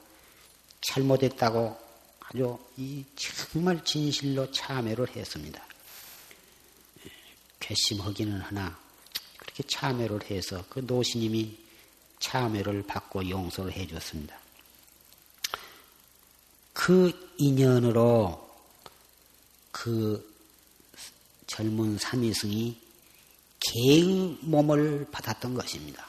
잘못했다고 0.83 1.79
아주 2.20 2.59
이 2.77 3.05
정말 3.16 3.83
진실로 3.85 4.51
참회를 4.51 5.16
했습니다. 5.16 5.64
괘씸하기는 7.61 8.40
하나 8.40 8.79
그렇게 9.38 9.62
참회를 9.62 10.31
해서 10.31 10.64
그 10.68 10.81
노시님이 10.81 11.59
참회를 12.20 12.85
받고 12.87 13.28
용서를 13.28 13.72
해줬습니다. 13.72 14.38
그 16.72 17.35
인연으로 17.38 18.48
그 19.72 20.30
젊은 21.46 21.98
삼위승이 21.98 22.80
개의 23.59 24.38
몸을 24.40 25.09
받았던 25.11 25.54
것입니다. 25.54 26.06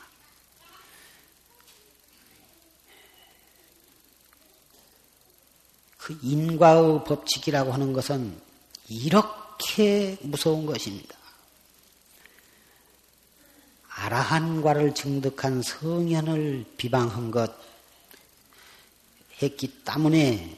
그 5.97 6.17
인과의 6.21 7.03
법칙이라고 7.05 7.71
하는 7.73 7.93
것은 7.93 8.39
이렇게 8.87 10.17
무서운 10.21 10.65
것입니다. 10.65 11.20
아라한과를 13.95 14.93
증득한 14.93 15.61
성현을 15.61 16.65
비방한 16.77 17.31
것 17.31 17.53
했기 19.41 19.83
때문에 19.83 20.57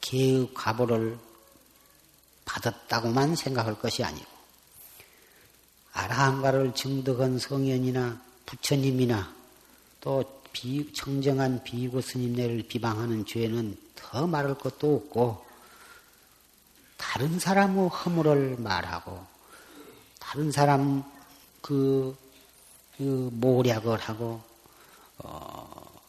개의 0.00 0.52
과보를 0.54 1.18
받았다고만 2.44 3.36
생각할 3.36 3.78
것이 3.78 4.02
아니고 4.02 4.26
아라한과를 5.92 6.74
증득한 6.74 7.38
성현이나 7.38 8.20
부처님이나 8.46 9.34
또 10.00 10.40
비, 10.52 10.92
청정한 10.92 11.62
비구 11.62 12.00
스님네를 12.00 12.64
비방하는 12.68 13.24
죄는 13.26 13.76
더 13.94 14.26
말할 14.26 14.54
것도 14.58 14.96
없고 14.96 15.46
다른 16.96 17.38
사람의 17.38 17.88
허물을 17.88 18.56
말하고 18.58 19.24
다른 20.18 20.50
사람 20.50 21.04
그, 21.60 22.16
그 22.20 22.29
모략을 23.02 23.98
하고 23.98 24.42
어, 25.18 26.00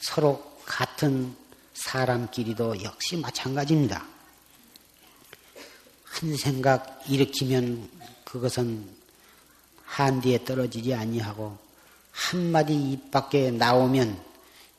서로 0.00 0.58
같은 0.64 1.36
사람끼리도 1.74 2.82
역시 2.82 3.16
마찬가지입니다. 3.16 4.04
한 6.04 6.36
생각 6.36 7.02
일으키면 7.08 7.90
그것은 8.24 8.88
한디에 9.84 10.44
떨어지지 10.44 10.94
아니하고 10.94 11.58
한 12.10 12.50
마디 12.50 12.74
입 12.74 13.10
밖에 13.10 13.50
나오면 13.50 14.24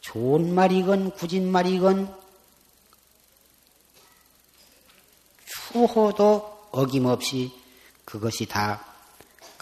좋은 0.01 0.53
말이건 0.53 1.11
굳은 1.11 1.49
말이건 1.51 2.13
추호도 5.45 6.69
어김없이 6.71 7.51
그것이 8.05 8.45
다 8.45 8.96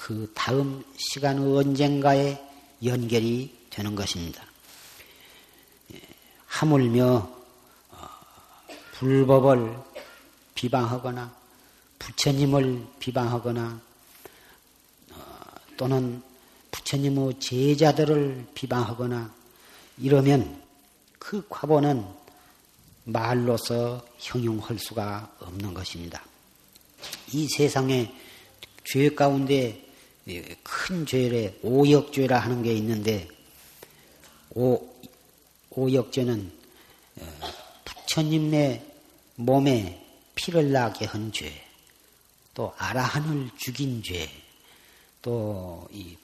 그 0.05 0.31
다음 0.35 0.85
시간 0.97 1.39
언젠가에 1.39 2.39
연결이 2.83 3.51
되는 3.71 3.95
것입니다. 3.95 4.45
예, 5.95 6.01
하물며 6.45 7.27
어, 7.89 8.07
불법을 8.91 9.75
비방하거나 10.53 11.35
부처님을 11.97 12.85
비방하거나 12.99 13.81
어, 15.13 15.15
또는 15.75 16.21
부처님의 16.69 17.39
제자들을 17.39 18.45
비방하거나 18.53 19.33
이러면 19.97 20.61
그 21.17 21.43
과보는 21.49 22.05
말로서 23.05 24.05
형용할 24.19 24.77
수가 24.77 25.35
없는 25.39 25.73
것입니다. 25.73 26.23
이 27.33 27.47
세상에 27.47 28.13
죄 28.83 29.09
가운데 29.09 29.84
큰 30.63 31.05
죄래 31.05 31.53
오역죄라 31.61 32.39
하는 32.39 32.63
게 32.63 32.73
있는데 32.73 33.27
오, 34.51 34.81
오역죄는 35.69 36.51
어, 37.17 37.33
부처님의 37.85 38.93
몸에 39.35 40.01
피를 40.35 40.71
나게 40.71 41.05
한 41.05 41.31
죄, 41.31 41.51
또 42.53 42.73
아라한을 42.77 43.49
죽인 43.57 44.01
죄, 44.03 44.29
또 45.21 45.87
이 45.91 46.17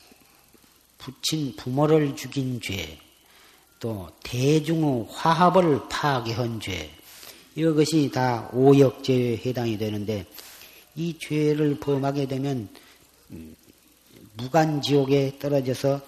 부친 0.97 1.55
부모를 1.55 2.15
죽인 2.15 2.61
죄, 2.61 2.99
또 3.79 4.09
대중의 4.23 5.07
화합을 5.09 5.89
파괴한 5.89 6.59
죄, 6.59 6.91
이것이 7.55 8.11
다 8.13 8.49
오역죄에 8.53 9.37
해당이 9.45 9.77
되는데 9.77 10.25
이 10.95 11.17
죄를 11.19 11.79
범하게 11.79 12.27
되면 12.27 12.69
음, 13.31 13.55
무간지옥에 14.33 15.37
떨어져서 15.39 16.01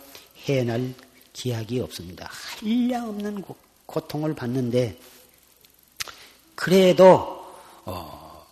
해날 0.46 0.94
기약이 1.34 1.80
없습니다. 1.80 2.30
한량 2.32 3.10
없는 3.10 3.44
고통을 3.86 4.36
받는데 4.36 5.00
그래도 6.56 7.46
어, 7.86 8.46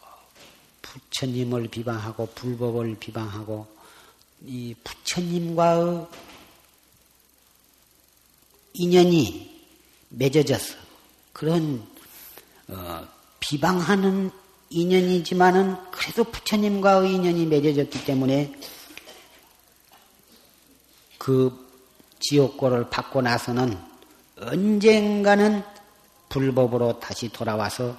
부처님을 0.81 1.67
비방하고 1.67 2.27
불법을 2.35 2.97
비방하고 2.99 3.67
이 4.45 4.75
부처님과의 4.83 6.07
인연이 8.73 9.51
맺어져서 10.09 10.75
그런 11.33 11.87
어, 12.67 13.07
비방하는 13.39 14.31
인연이지만은 14.69 15.91
그래도 15.91 16.23
부처님과의 16.23 17.13
인연이 17.13 17.45
맺어졌기 17.45 18.05
때문에 18.05 18.53
그 21.21 21.55
지옥고를 22.19 22.89
받고 22.89 23.21
나서는 23.21 23.77
언젠가는 24.39 25.63
불법으로 26.29 26.99
다시 26.99 27.29
돌아와서 27.29 27.95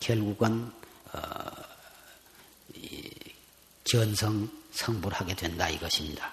결국은 0.00 0.70
어, 1.14 1.18
견성 3.90 4.50
성불하게 4.72 5.34
된다 5.34 5.70
이것입니다. 5.70 6.30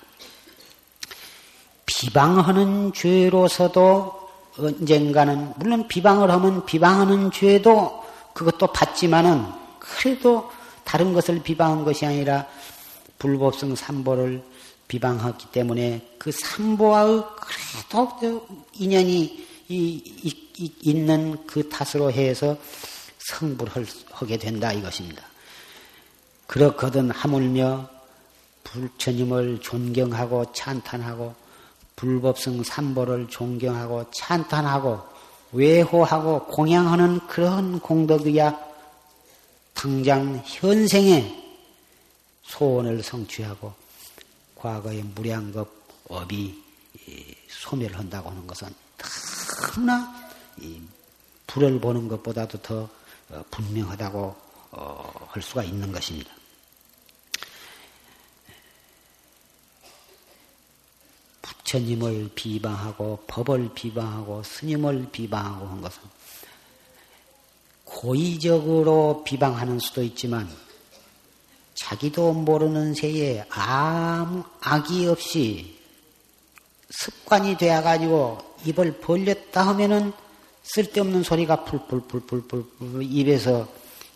비방하는 1.85 2.91
죄로서도 2.91 4.29
언젠가는 4.57 5.53
물론 5.55 5.87
비방을 5.87 6.29
하면 6.31 6.65
비방하는 6.65 7.31
죄도 7.31 8.03
그것도 8.33 8.73
받지만은 8.73 9.45
그래도 9.79 10.51
다른 10.83 11.13
것을 11.13 11.41
비방한 11.41 11.85
것이 11.85 12.05
아니라 12.05 12.45
불법성 13.19 13.75
삼보를 13.75 14.43
비방했기 14.87 15.47
때문에 15.51 16.15
그 16.17 16.31
삼보와의 16.31 17.23
그래도 17.89 18.47
인연이 18.73 19.45
있는 19.67 21.45
그 21.47 21.67
탓으로 21.69 22.11
해서 22.11 22.57
성불하게 23.19 24.37
된다 24.37 24.71
이것입니다. 24.71 25.23
그렇거든 26.47 27.09
하물며 27.09 27.89
불처님을 28.63 29.61
존경하고 29.61 30.51
찬탄하고 30.53 31.33
불법성 31.95 32.63
삼보를 32.63 33.27
존경하고 33.29 34.11
찬탄하고 34.11 35.01
외호하고 35.53 36.45
공양하는 36.45 37.25
그런 37.27 37.79
공덕이야 37.79 38.59
당장 39.73 40.41
현생에 40.45 41.43
소원을 42.43 43.01
성취하고 43.01 43.84
과거의 44.65 45.03
무량겁 45.03 45.69
업이 46.09 46.59
소멸 47.47 47.93
한다고 47.93 48.31
하는 48.31 48.47
것은 48.47 48.73
너무나 49.61 50.31
불을 51.45 51.79
보는 51.79 52.07
것보다도 52.07 52.57
더 52.63 52.89
어, 53.29 53.43
분명하다고 53.51 54.35
어, 54.71 55.27
할 55.29 55.41
수가 55.41 55.63
있는 55.63 55.91
것입니다. 55.91 56.31
부처님을 61.41 62.31
비방하고 62.33 63.23
법을 63.27 63.73
비방하고 63.75 64.41
스님을 64.43 65.09
비방하고 65.11 65.67
한 65.67 65.81
것은 65.81 66.01
고의적으로 67.83 69.23
비방하는 69.25 69.79
수도 69.79 70.01
있지만 70.03 70.64
자기도 71.75 72.33
모르는 72.33 72.93
새에 72.93 73.45
아무 73.49 74.43
악의 74.61 75.07
없이 75.07 75.77
습관이 76.89 77.57
되어가지고 77.57 78.37
입을 78.65 78.99
벌렸다 78.99 79.67
하면은 79.67 80.13
쓸데없는 80.63 81.23
소리가 81.23 81.65
풀풀풀풀풀 81.65 82.65
입에서 83.01 83.67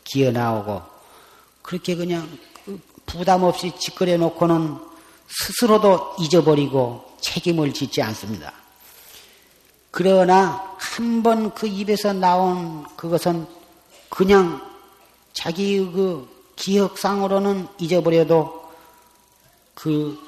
기어 0.04 0.32
나오고 0.32 0.82
그렇게 1.62 1.96
그냥 1.96 2.28
부담 3.06 3.44
없이 3.44 3.72
짓거려 3.78 4.18
놓고는 4.18 4.78
스스로도 5.28 6.16
잊어버리고 6.20 7.06
책임을 7.22 7.74
짓지 7.74 8.02
않습니다. 8.02 8.54
그러나 9.92 10.76
한 10.78 11.22
번 11.22 11.54
그 11.54 11.68
입에서 11.68 12.14
나온 12.14 12.86
그것은 12.96 13.46
그냥 14.10 14.62
자기 15.34 15.78
그 15.80 16.28
기억상으로는 16.60 17.68
잊어버려도 17.80 18.70
그 19.74 20.20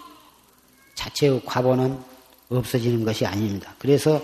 자체의 0.95 1.41
과보는 1.45 2.01
없어지는 2.49 3.03
것이 3.03 3.25
아닙니다. 3.25 3.75
그래서 3.77 4.21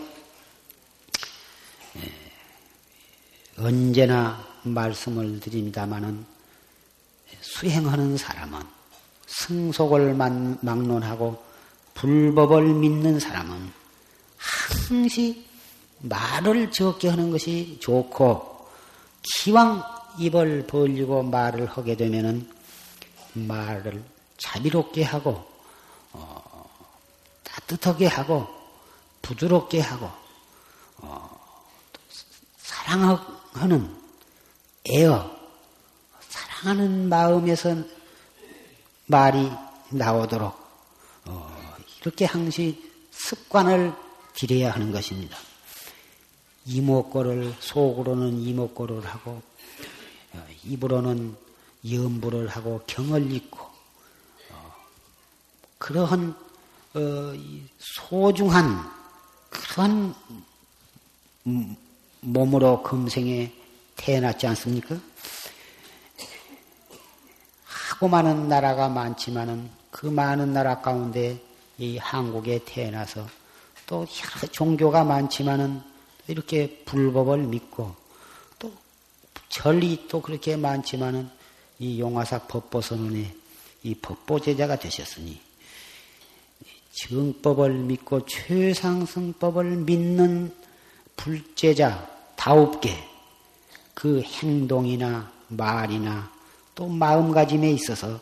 예, 1.98 2.12
언제나 3.58 4.42
말씀을 4.64 5.40
드립니다마는 5.42 6.26
수행하는 7.42 8.18
사람은 8.18 8.62
승속을 9.28 10.14
막론하고 10.14 11.44
불법을 11.94 12.74
믿는 12.74 13.20
사람은 13.20 13.72
항시 14.38 15.46
말을 16.00 16.72
적게 16.72 17.10
하는 17.10 17.32
것이 17.32 17.78
좋고 17.82 18.70
기왕 19.24 19.97
입을 20.18 20.68
벌리고 20.68 21.24
말을 21.24 21.68
하게 21.68 21.96
되면은 21.96 22.50
말을 23.34 24.04
자비롭게 24.38 25.04
하고 25.04 25.46
어, 26.14 26.70
따뜻하게 27.44 28.08
하고 28.08 28.48
부드럽게 29.22 29.82
하고 29.82 30.10
어, 30.98 31.64
사랑하는 32.58 33.96
애어 34.90 35.38
사랑하는 36.30 37.10
마음에서 37.10 37.76
말이 39.06 39.52
나오도록 39.90 40.56
어, 41.26 41.76
이렇게 42.02 42.26
항시 42.26 42.92
습관을 43.12 43.94
들여야 44.34 44.72
하는 44.72 44.92
것입니다. 44.92 45.38
이목고를 46.66 47.56
속으로는 47.60 48.40
이목고를 48.40 49.06
하고 49.06 49.32
어, 49.32 49.57
입으로는 50.72 51.36
염불을 51.90 52.48
하고 52.48 52.82
경을 52.88 53.32
읽고 53.32 53.60
어, 54.52 54.74
그러한 55.78 56.36
어, 56.96 57.34
소중한 57.78 58.90
그런 59.50 60.14
몸으로 62.22 62.84
금생에 62.84 63.52
태어났지 63.96 64.48
않습니까? 64.48 64.98
하고 67.66 68.08
많은 68.08 68.48
나라가 68.48 68.90
많지만은 68.90 69.70
그 69.92 70.08
많은 70.08 70.54
나라 70.54 70.82
가운데 70.82 71.42
이 71.78 71.98
한국에 71.98 72.60
태어나서 72.66 73.26
또 73.86 74.00
여러 74.00 74.52
종교가 74.52 75.04
많지만은 75.04 75.82
이렇게 76.28 76.84
불법을 76.86 77.40
믿고 77.40 77.86
또 77.86 78.07
전리 79.50 80.08
또 80.08 80.22
그렇게 80.22 80.56
많지만은 80.56 81.30
이 81.80 82.00
용화사 82.00 82.48
법보선언의 82.48 83.36
이 83.84 83.96
법보제자가 83.96 84.78
되셨으니 84.78 85.40
정법을 86.92 87.74
믿고 87.74 88.26
최상승법을 88.26 89.78
믿는 89.78 90.56
불제자 91.16 92.10
다웁게 92.36 92.98
그 93.94 94.22
행동이나 94.22 95.32
말이나 95.48 96.32
또 96.76 96.88
마음가짐에 96.88 97.72
있어서 97.72 98.20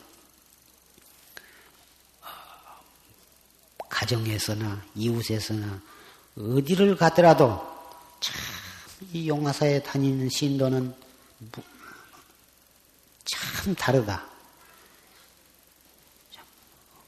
가정에서나 3.89 4.83
이웃에서나 4.95 5.81
어디를 6.37 6.95
가더라도 6.97 7.61
참 8.19 8.55
이 9.13 9.27
용화사에 9.27 9.83
다니는 9.83 10.29
신도는 10.29 10.93
참 13.25 13.75
다르다. 13.75 14.23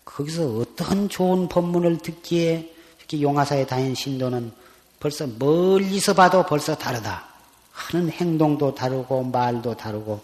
거기서 0.05 0.47
어떤 0.57 1.09
좋은 1.09 1.47
법문을 1.47 1.99
듣기에 1.99 2.73
이렇게 2.97 3.21
용화사에 3.21 3.67
다니는 3.67 3.93
신도는 3.93 4.51
벌써 4.99 5.27
멀리서 5.27 6.13
봐도 6.13 6.45
벌써 6.45 6.75
다르다. 6.75 7.27
하는 7.71 8.09
행동도 8.09 8.73
다르고 8.73 9.23
말도 9.25 9.77
다르고 9.77 10.23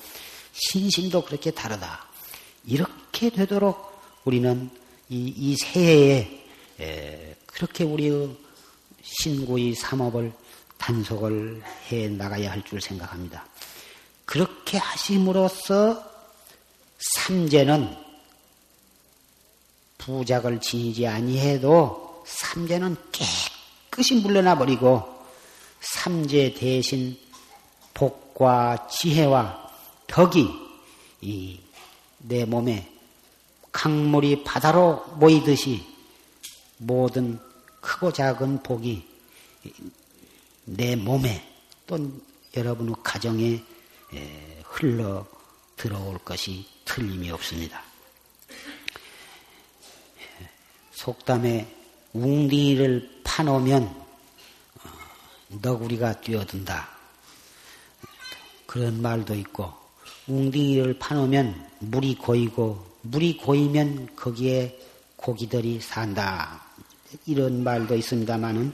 신심도 0.53 1.23
그렇게 1.25 1.51
다르다. 1.51 2.05
이렇게 2.65 3.29
되도록 3.29 4.01
우리는 4.25 4.71
이, 5.09 5.31
이 5.37 5.55
새해에 5.57 6.45
에, 6.79 7.35
그렇게 7.45 7.83
우리의 7.83 8.35
신구의 9.03 9.75
삼업을 9.75 10.33
단속을 10.79 11.61
해 11.91 12.07
나가야 12.09 12.51
할 12.51 12.63
줄 12.63 12.81
생각합니다. 12.81 13.45
그렇게 14.33 14.79
하심으로써 14.79 16.03
삼재는 16.97 17.95
부작을 19.99 20.59
지니지 20.59 21.05
아니해도 21.05 22.23
삼재는 22.25 22.97
깨끗이 23.11 24.15
물러나 24.15 24.57
버리고 24.57 25.03
삼재 25.81 26.55
대신 26.55 27.15
복과 27.93 28.87
지혜와 28.87 29.71
덕이 30.07 30.49
이 31.21 31.63
내 32.25 32.45
몸에 32.45 32.89
강물이 33.71 34.43
바다로 34.43 35.03
모이듯이 35.15 35.85
모든 36.77 37.39
크고 37.81 38.13
작은 38.13 38.63
복이 38.63 39.05
내 40.65 40.95
몸에 40.95 41.45
또 41.85 41.99
여러분의 42.55 42.95
가정에 43.03 43.61
흘러 44.63 45.25
들어올 45.77 46.17
것이 46.19 46.65
틀림이 46.85 47.29
없습니다. 47.31 47.83
속담에 50.91 51.67
웅딩이를 52.13 53.21
파놓으면 53.23 53.83
어, 53.83 54.89
너구리가 55.61 56.21
뛰어든다. 56.21 56.89
그런 58.65 59.01
말도 59.01 59.35
있고 59.35 59.73
웅딩이를 60.27 60.99
파놓으면 60.99 61.69
물이 61.79 62.15
고이고 62.15 62.93
물이 63.01 63.37
고이면 63.37 64.15
거기에 64.15 64.79
고기들이 65.17 65.79
산다. 65.81 66.63
이런 67.25 67.63
말도 67.63 67.95
있습니다만은 67.95 68.73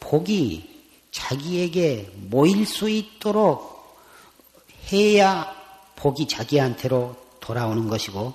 복이 0.00 0.78
자기에게 1.10 2.12
모일 2.30 2.66
수 2.66 2.88
있도록 2.88 3.77
해야 4.92 5.54
복이 5.96 6.28
자기한테로 6.28 7.16
돌아오는 7.40 7.88
것이고 7.88 8.34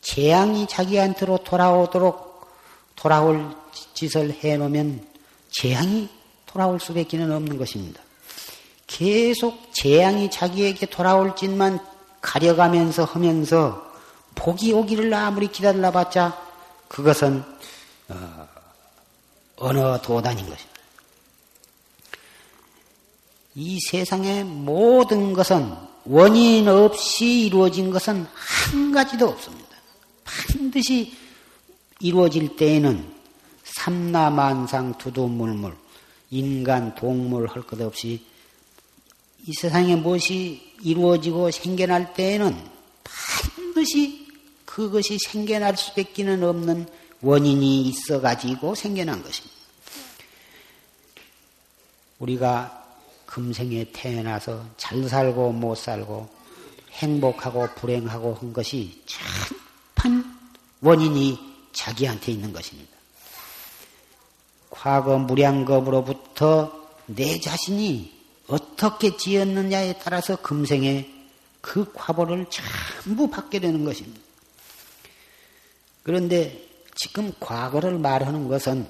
재앙이 0.00 0.66
자기한테로 0.66 1.38
돌아오도록 1.38 2.50
돌아올 2.96 3.54
짓을 3.94 4.32
해놓으면 4.32 5.06
재앙이 5.50 6.08
돌아올 6.46 6.80
수밖에 6.80 7.22
없는 7.22 7.58
것입니다. 7.58 8.00
계속 8.86 9.72
재앙이 9.72 10.30
자기에게 10.30 10.86
돌아올 10.86 11.34
짓만 11.36 11.78
가려가면서 12.20 13.04
하면서 13.04 13.90
복이 14.34 14.72
오기를 14.72 15.12
아무리 15.14 15.48
기다려봤자 15.48 16.40
그것은 16.88 17.42
어, 18.08 18.48
어느 19.56 20.00
도단인 20.02 20.48
것입니다. 20.48 20.71
이 23.54 23.78
세상의 23.90 24.44
모든 24.44 25.32
것은 25.32 25.72
원인 26.04 26.68
없이 26.68 27.46
이루어진 27.46 27.90
것은 27.90 28.26
한 28.34 28.92
가지도 28.92 29.28
없습니다. 29.28 29.68
반드시 30.24 31.14
이루어질 32.00 32.56
때에는 32.56 33.12
삼라만상 33.64 34.98
두두물물 34.98 35.76
인간 36.30 36.94
동물 36.94 37.46
할 37.48 37.62
것 37.62 37.80
없이 37.80 38.24
이 39.46 39.52
세상에 39.60 39.96
무엇이 39.96 40.74
이루어지고 40.82 41.50
생겨날 41.50 42.14
때에는 42.14 42.56
반드시 43.04 44.26
그것이 44.64 45.18
생겨날 45.18 45.76
수밖에 45.76 46.22
없는 46.24 46.86
원인이 47.20 47.82
있어 47.82 48.20
가지고 48.20 48.74
생겨난 48.74 49.22
것입니다. 49.22 49.56
우리가 52.18 52.81
금생에 53.32 53.86
태어나서 53.94 54.62
잘 54.76 55.08
살고 55.08 55.52
못 55.52 55.74
살고 55.74 56.28
행복하고 56.90 57.66
불행하고 57.76 58.34
한 58.34 58.52
것이 58.52 59.02
전판 59.06 60.22
원인이 60.82 61.38
자기한테 61.72 62.32
있는 62.32 62.52
것입니다. 62.52 62.90
과거 64.68 65.16
무량겁으로부터 65.16 66.78
내 67.06 67.40
자신이 67.40 68.12
어떻게 68.48 69.16
지었느냐에 69.16 69.94
따라서 69.94 70.36
금생에 70.36 71.10
그 71.62 71.90
과보를 71.94 72.44
전부 72.50 73.30
받게 73.30 73.60
되는 73.60 73.86
것입니다. 73.86 74.20
그런데 76.02 76.68
지금 76.96 77.32
과거를 77.40 77.98
말하는 77.98 78.48
것은 78.48 78.86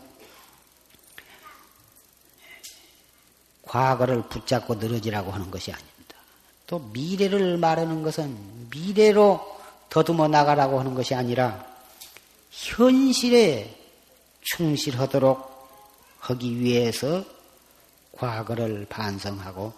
과거를 3.72 4.24
붙잡고 4.28 4.74
늘어지라고 4.74 5.30
하는 5.32 5.50
것이 5.50 5.72
아닙니다. 5.72 6.16
또 6.66 6.78
미래를 6.78 7.56
말하는 7.56 8.02
것은 8.02 8.68
미래로 8.68 9.40
더듬어 9.88 10.28
나가라고 10.28 10.78
하는 10.78 10.94
것이 10.94 11.14
아니라 11.14 11.64
현실에 12.50 13.74
충실하도록 14.42 15.50
하기 16.18 16.60
위해서 16.60 17.24
과거를 18.12 18.84
반성하고 18.90 19.72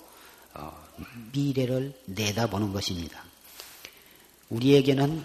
어, 0.54 0.86
미래를 1.32 1.96
내다보는 2.06 2.72
것입니다. 2.72 3.22
우리에게는 4.50 5.24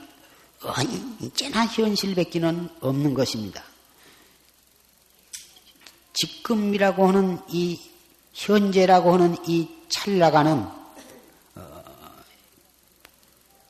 언제나 0.62 1.66
현실밖에는 1.66 2.70
없는 2.82 3.16
것입니다. 3.16 3.64
지금이라고 6.14 7.08
하는 7.08 7.40
이 7.50 7.80
현재라고 8.40 9.14
하는 9.14 9.36
이 9.46 9.68
찰나가는 9.90 10.66
어, 11.56 11.84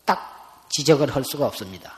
딱 0.05 0.67
지적을 0.69 1.15
할 1.15 1.23
수가 1.25 1.47
없습니다. 1.47 1.97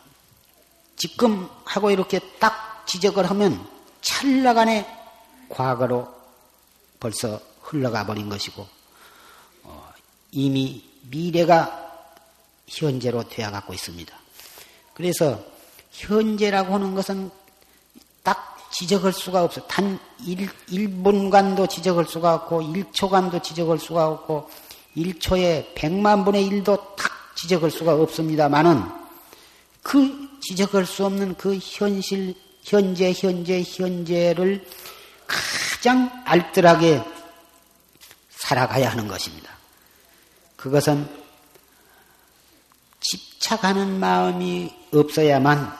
지금 0.95 1.49
하고 1.65 1.91
이렇게 1.91 2.19
딱 2.39 2.87
지적을 2.87 3.29
하면 3.29 3.67
찰나간의 3.99 4.87
과거로 5.49 6.15
벌써 7.01 7.41
흘러가 7.61 8.05
버린 8.05 8.29
것이고 8.29 8.65
어, 9.63 9.93
이미 10.31 10.89
미래가 11.09 11.77
현재로 12.67 13.27
되어갖고 13.27 13.73
있습니다. 13.73 14.17
그래서 14.93 15.43
현재라고 15.91 16.75
하는 16.75 16.95
것은 16.95 17.31
딱 18.23 18.50
지적할 18.71 19.13
수가 19.13 19.43
없어. 19.43 19.61
단 19.67 19.99
1, 20.25 20.47
1분간도 20.69 21.69
지적할 21.69 22.05
수가 22.05 22.33
없고 22.35 22.61
1초간도 22.61 23.43
지적할 23.43 23.77
수가 23.77 24.07
없고 24.07 24.49
1초에 24.95 25.73
100만 25.75 26.25
분의 26.25 26.49
1도 26.49 26.95
딱 26.95 27.11
지적할 27.35 27.71
수가 27.71 27.95
없습니다만은 27.95 28.83
그 29.83 30.29
지적할 30.41 30.85
수 30.85 31.05
없는 31.05 31.35
그 31.35 31.57
현실, 31.61 32.35
현재, 32.63 33.13
현재, 33.13 33.63
현재를 33.63 34.65
가장 35.27 36.23
알뜰하게 36.25 37.03
살아가야 38.29 38.91
하는 38.91 39.07
것입니다. 39.07 39.51
그것은 40.55 41.07
집착하는 42.99 43.99
마음이 43.99 44.71
없어야만 44.93 45.75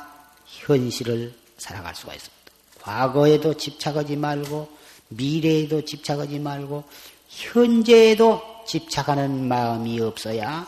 현실을 0.46 1.36
살아갈 1.58 1.94
수가 1.94 2.16
있습니다. 2.16 2.41
과거에도 2.82 3.56
집착하지 3.56 4.16
말고 4.16 4.70
미래에도 5.10 5.84
집착하지 5.84 6.40
말고 6.40 6.84
현재에도 7.28 8.42
집착하는 8.66 9.48
마음이 9.48 10.00
없어야 10.00 10.68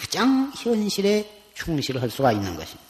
가장 0.00 0.52
현실에 0.56 1.42
충실할 1.54 2.10
수가 2.10 2.32
있는 2.32 2.56
것입니다. 2.56 2.82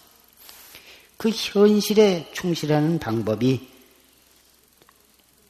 그 1.16 1.30
현실에 1.30 2.30
충실하는 2.32 2.98
방법이 2.98 3.68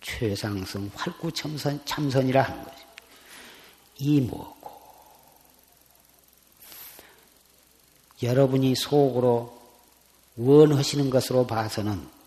최상승 0.01 0.91
활구참선 0.95 1.83
참선이라 1.85 2.43
하는 2.43 2.65
것입니다. 2.65 2.93
이 3.99 4.21
뭐고 4.21 4.71
여러분이 8.23 8.75
속으로 8.75 9.61
원하시는 10.37 11.11
것으로 11.11 11.47
봐서는 11.47 12.22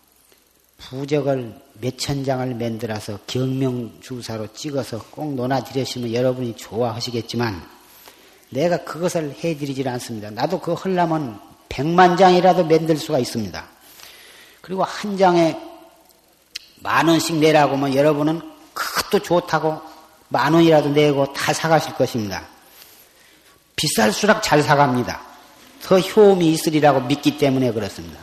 부적을 0.78 1.54
몇천 1.80 2.24
장을 2.24 2.46
만들어서 2.54 3.18
경명주사로 3.26 4.52
찍어서 4.52 5.04
꼭 5.10 5.34
논하드리시면 5.34 6.12
여러분이 6.12 6.56
좋아하시겠지만 6.56 7.62
내가 8.50 8.84
그것을 8.84 9.34
해드리질 9.42 9.88
않습니다. 9.88 10.30
나도 10.30 10.60
그거 10.60 10.74
하려면 10.74 11.40
백만 11.68 12.16
장이라도 12.16 12.64
만들 12.64 12.96
수가 12.96 13.18
있습니다. 13.18 13.64
그리고 14.60 14.84
한 14.84 15.16
장에 15.16 15.56
만 16.76 17.08
원씩 17.08 17.36
내라고 17.36 17.76
하면 17.76 17.94
여러분은 17.94 18.40
그것도 18.72 19.22
좋다고 19.22 19.80
만 20.28 20.54
원이라도 20.54 20.90
내고 20.90 21.32
다 21.32 21.52
사가실 21.52 21.94
것입니다. 21.94 22.46
비쌀수록 23.74 24.42
잘 24.42 24.62
사갑니다. 24.62 25.20
더 25.82 25.98
효험이 25.98 26.52
있으리라고 26.52 27.02
믿기 27.02 27.38
때문에 27.38 27.72
그렇습니다. 27.72 28.20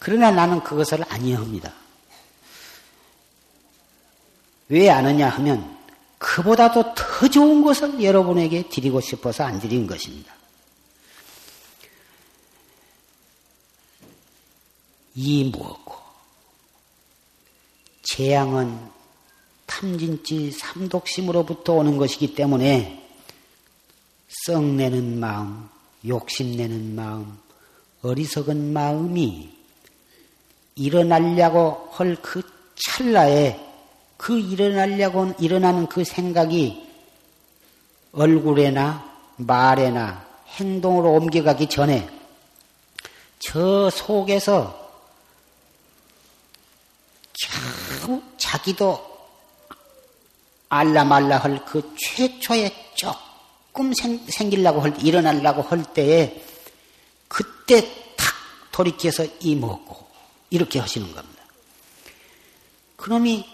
그러나 0.00 0.30
나는 0.30 0.60
그것을 0.64 1.04
아니합니다. 1.12 1.72
왜 4.70 4.88
아느냐 4.88 5.28
하면 5.28 5.78
그보다도 6.18 6.94
더 6.94 7.28
좋은 7.28 7.62
것을 7.62 8.02
여러분에게 8.02 8.68
드리고 8.68 9.00
싶어서 9.00 9.44
안 9.44 9.60
드린 9.60 9.86
것입니다. 9.86 10.34
이 15.14 15.44
무엇고 15.44 15.94
재앙은 18.02 18.90
탐진치 19.66 20.52
삼독심으로부터 20.52 21.74
오는 21.74 21.98
것이기 21.98 22.34
때문에 22.34 23.06
썩내는 24.46 25.20
마음, 25.20 25.68
욕심내는 26.06 26.94
마음, 26.94 27.38
어리석은 28.02 28.72
마음이 28.72 29.59
일어나려고 30.80 31.88
할 31.92 32.16
그 32.22 32.42
찰나에 32.74 33.60
그 34.16 34.38
일어나려고 34.38 35.34
일어나는 35.38 35.86
그 35.86 36.04
생각이 36.04 36.88
얼굴에나 38.12 39.04
말에나 39.36 40.26
행동으로 40.56 41.12
옮겨가기 41.12 41.66
전에 41.68 42.08
저 43.38 43.90
속에서 43.90 44.78
겨우 47.32 48.22
자기도 48.38 49.06
알라말라 50.70 51.38
할 51.38 51.64
그 51.66 51.94
최초의 51.98 52.72
조금 52.94 53.92
생, 53.92 54.18
생기려고 54.28 54.80
할, 54.80 54.94
일어나려고 55.04 55.60
할 55.62 55.82
때에 55.92 56.42
그때 57.28 57.82
탁 58.16 58.34
돌이켜서 58.72 59.26
이먹고 59.40 60.09
이렇게 60.50 60.78
하시는 60.78 61.12
겁니다. 61.12 61.42
그놈이 62.96 63.46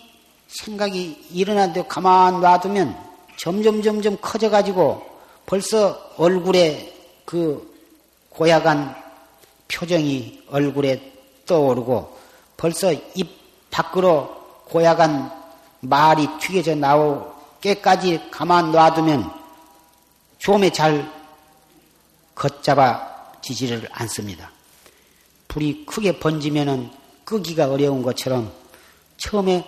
생각이 0.48 1.26
일어나는데 1.30 1.86
가만 1.86 2.40
놔두면 2.40 2.96
점점 3.36 3.82
점점 3.82 4.16
커져가지고 4.20 5.06
벌써 5.44 6.12
얼굴에 6.16 6.94
그 7.24 7.74
고약한 8.30 8.94
표정이 9.68 10.44
얼굴에 10.48 11.12
떠오르고 11.46 12.18
벌써 12.56 12.92
입 12.92 13.70
밖으로 13.70 14.34
고약한 14.64 15.30
말이 15.80 16.26
튀겨져 16.40 16.74
나오게까지 16.74 18.30
가만 18.30 18.72
놔두면 18.72 19.30
좀에 20.38 20.70
잘 20.70 21.10
걷잡아지지를 22.34 23.88
않습니다. 23.92 24.50
불이 25.56 25.86
크게 25.86 26.18
번지면은 26.18 26.90
끄기가 27.24 27.70
어려운 27.70 28.02
것처럼 28.02 28.52
처음에 29.16 29.66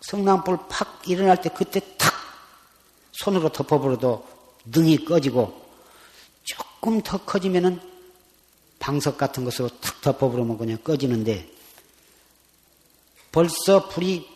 성남불 0.00 0.58
팍 0.68 1.00
일어날 1.06 1.40
때 1.40 1.48
그때 1.48 1.80
탁 1.96 2.12
손으로 3.12 3.50
덮어버려도 3.50 4.26
능이 4.64 5.04
꺼지고 5.04 5.62
조금 6.42 7.00
더 7.02 7.18
커지면은 7.18 7.80
방석 8.80 9.16
같은 9.16 9.44
것으로 9.44 9.68
탁 9.80 10.00
덮어버리면 10.00 10.58
그냥 10.58 10.78
꺼지는데 10.78 11.48
벌써 13.30 13.88
불이 13.88 14.26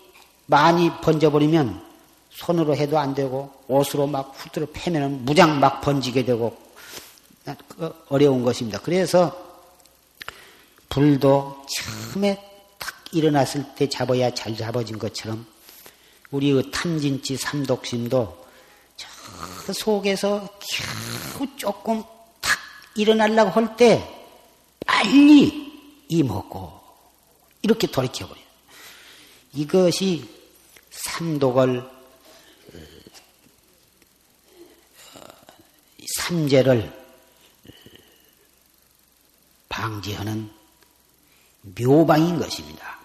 많이 0.47 0.89
번져버리면 1.01 1.85
손으로 2.31 2.77
해도 2.77 2.97
안 2.97 3.17
되고 3.17 3.53
옷으로 3.67 4.07
막 4.07 4.33
후드로 4.37 4.69
패면은 4.73 5.25
무장 5.25 5.59
막 5.59 5.81
번지게 5.81 6.25
되고 6.25 6.57
어려운 8.09 8.45
것입니다. 8.45 8.79
그래서 8.79 9.50
불도 10.91 11.65
처음에 11.69 12.37
탁 12.79 12.95
일어났을 13.13 13.65
때 13.75 13.89
잡아야 13.89 14.33
잘 14.35 14.55
잡아진 14.55 14.99
것처럼 14.99 15.47
우리의 16.31 16.71
탐진치 16.71 17.37
삼독심도 17.39 18.47
저 18.97 19.73
속에서 19.73 20.47
겨우 20.61 21.47
조금 21.57 22.03
탁 22.41 22.59
일어나려고 22.97 23.51
할 23.51 23.77
때 23.77 24.17
빨리 24.87 25.71
이먹고 26.09 26.81
이렇게 27.63 27.87
돌이켜버려요. 27.87 28.45
이것이 29.55 30.29
삼독을 30.91 31.89
삼재를 36.17 36.93
방지하는 39.69 40.51
묘방인 41.79 42.39
것입니다. 42.39 42.99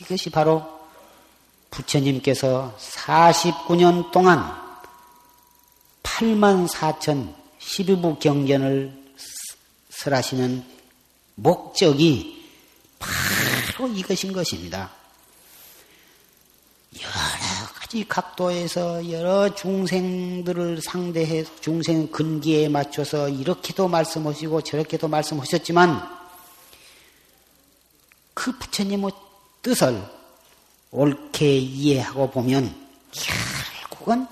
이것이 0.00 0.30
바로 0.30 0.80
부처님께서 1.70 2.76
49년 2.78 4.10
동안 4.10 4.60
8만 6.02 6.68
4천 6.68 7.34
12부 7.60 8.18
경전을 8.18 8.92
설하시는 9.90 10.64
목적이 11.36 12.48
바로 12.98 13.88
이것인 13.88 14.32
것입니다. 14.32 14.90
여러 17.00 17.12
가지 17.74 18.04
각도에서 18.06 19.10
여러 19.10 19.54
중생들을 19.54 20.80
상대해 20.82 21.44
중생 21.60 22.10
근기에 22.10 22.68
맞춰서 22.68 23.28
이렇게도 23.28 23.88
말씀하시고 23.88 24.62
저렇게도 24.62 25.08
말씀하셨지만 25.08 26.19
그 28.34 28.56
부처님의 28.58 29.10
뜻을 29.62 30.02
옳게 30.90 31.58
이해하고 31.58 32.30
보면 32.30 32.74
결국은 33.12 34.26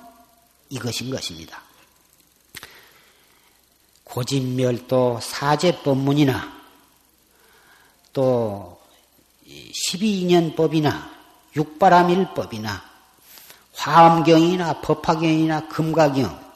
이것인 0.70 1.10
것입니다. 1.10 1.62
고진멸도 4.04 5.20
사제법문이나 5.20 6.58
또 8.12 8.80
12인연법이나 9.46 11.10
육바라밀법이나 11.54 12.82
화엄경이나 13.74 14.80
법화경이나 14.80 15.68
금가경 15.68 16.48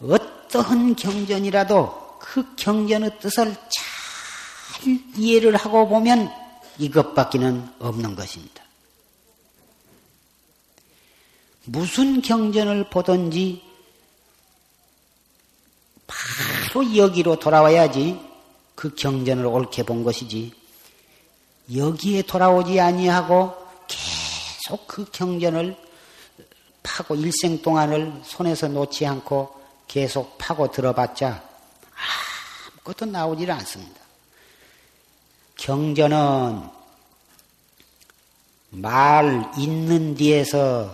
어떠한 0.00 0.96
경전이라도 0.96 2.18
그 2.20 2.54
경전의 2.56 3.18
뜻을 3.20 3.54
잘 3.54 3.81
이해를 5.16 5.56
하고 5.56 5.88
보면 5.88 6.30
이것밖에는 6.78 7.74
없는 7.78 8.14
것입니다. 8.14 8.62
무슨 11.64 12.20
경전을 12.22 12.90
보든지 12.90 13.62
바로 16.06 16.96
여기로 16.96 17.38
돌아와야지 17.38 18.18
그 18.74 18.94
경전을 18.94 19.46
옳게 19.46 19.84
본 19.84 20.02
것이지 20.02 20.52
여기에 21.74 22.22
돌아오지 22.22 22.80
아니하고 22.80 23.54
계속 23.86 24.86
그 24.88 25.04
경전을 25.04 25.76
파고 26.82 27.14
일생 27.14 27.62
동안을 27.62 28.22
손에서 28.24 28.66
놓지 28.68 29.06
않고 29.06 29.62
계속 29.86 30.36
파고 30.38 30.72
들어봤자 30.72 31.42
아무것도 32.74 33.06
나오질 33.06 33.50
않습니다. 33.52 34.01
경전은 35.62 36.60
말 38.70 39.52
있는 39.56 40.16
뒤에서 40.16 40.90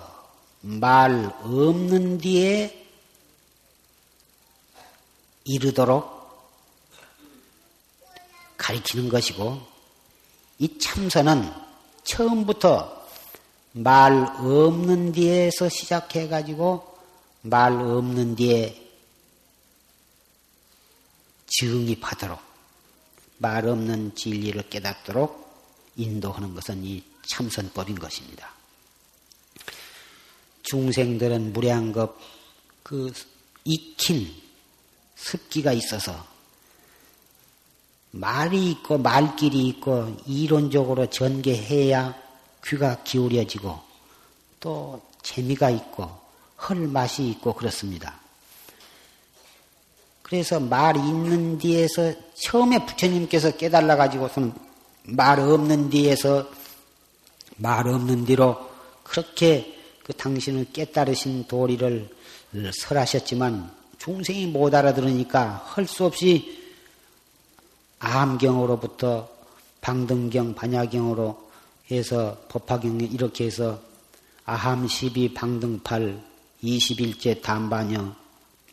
말 0.60 1.32
없는 1.42 2.18
뒤에 2.18 2.86
이르도록 5.44 6.06
가리키는 8.58 9.08
것이고 9.08 9.58
이 10.58 10.78
참선은 10.78 11.50
처음부터 12.04 13.06
말 13.72 14.12
없는 14.36 15.12
뒤에서 15.12 15.70
시작해 15.70 16.28
가지고 16.28 16.98
말 17.40 17.72
없는 17.72 18.36
뒤에 18.36 18.86
증입하도록 21.46 22.47
말 23.38 23.66
없는 23.66 24.14
진리를 24.14 24.68
깨닫도록 24.68 25.48
인도하는 25.96 26.54
것은 26.54 26.84
이 26.84 27.02
참선법인 27.28 27.98
것입니다. 27.98 28.52
중생들은 30.62 31.52
무량겁 31.52 32.18
그 32.82 33.12
익힌 33.64 34.30
습기가 35.16 35.72
있어서 35.72 36.26
말이 38.10 38.70
있고 38.70 38.98
말길이 38.98 39.68
있고 39.68 40.16
이론적으로 40.26 41.10
전개해야 41.10 42.14
귀가 42.64 43.02
기울여지고 43.02 43.78
또 44.60 45.02
재미가 45.22 45.70
있고 45.70 46.10
헐 46.68 46.88
맛이 46.88 47.28
있고 47.28 47.54
그렇습니다. 47.54 48.20
그래서 50.28 50.60
말 50.60 50.96
있는 50.96 51.56
뒤에서 51.56 52.12
처음에 52.34 52.84
부처님께서 52.84 53.56
깨달아 53.56 53.96
가지고서는 53.96 54.52
말 55.04 55.40
없는 55.40 55.88
뒤에서 55.88 56.46
말 57.56 57.88
없는 57.88 58.26
뒤로 58.26 58.68
그렇게 59.02 59.74
그 60.04 60.12
당신은 60.12 60.66
깨달으신 60.72 61.46
도리를 61.48 62.10
설하셨지만 62.74 63.70
중생이 63.98 64.46
못 64.46 64.74
알아들으니까 64.74 65.64
할 65.66 65.86
수 65.86 66.04
없이 66.04 66.58
암경으로부터 68.00 69.28
방등경, 69.80 70.54
반야경으로 70.54 71.50
해서 71.90 72.36
법화경에 72.48 73.04
이렇게 73.06 73.46
해서 73.46 73.80
아함 74.44 74.86
12 74.86 75.34
방등팔 75.34 76.22
21제 76.62 77.42
담반여 77.42 78.14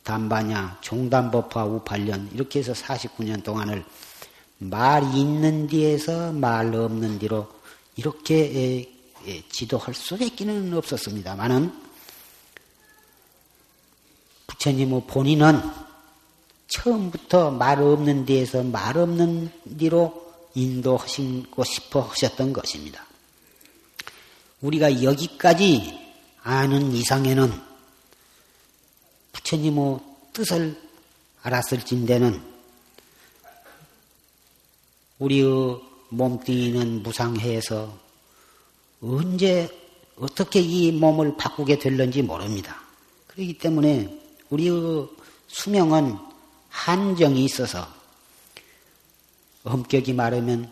담반야 0.05 0.77
종단법화 0.81 1.65
우팔년 1.65 2.29
이렇게 2.33 2.59
해서 2.59 2.71
49년 2.73 3.43
동안을 3.43 3.83
말 4.59 5.03
있는 5.15 5.67
뒤에서 5.67 6.31
말 6.31 6.73
없는 6.73 7.19
뒤로 7.19 7.47
이렇게 7.97 8.89
지도할 9.49 9.93
수밖에는 9.95 10.73
없었습니다만은 10.75 11.73
부처님의 14.47 15.03
본인은 15.07 15.59
처음부터 16.67 17.51
말 17.51 17.81
없는 17.81 18.25
뒤에서 18.25 18.63
말 18.63 18.97
없는 18.97 19.51
뒤로 19.77 20.23
인도하시고 20.53 21.63
싶어 21.63 22.01
하셨던 22.01 22.53
것입니다. 22.53 23.05
우리가 24.61 25.03
여기까지 25.03 25.99
아는 26.43 26.93
이상에는 26.93 27.74
부처님의 29.35 29.99
뜻을 30.31 30.81
알았을진대는 31.43 32.41
우리의 35.19 35.81
몸뚱이는 36.09 37.03
무상해서 37.03 37.97
언제 39.01 39.69
어떻게 40.17 40.61
이 40.61 40.91
몸을 40.93 41.35
바꾸게 41.35 41.79
될는지 41.79 42.21
모릅니다. 42.21 42.81
그렇기 43.27 43.57
때문에 43.57 44.21
우리의 44.49 45.07
수명은 45.47 46.17
한정이 46.69 47.43
있어서 47.43 47.87
엄격히 49.63 50.13
말하면 50.13 50.71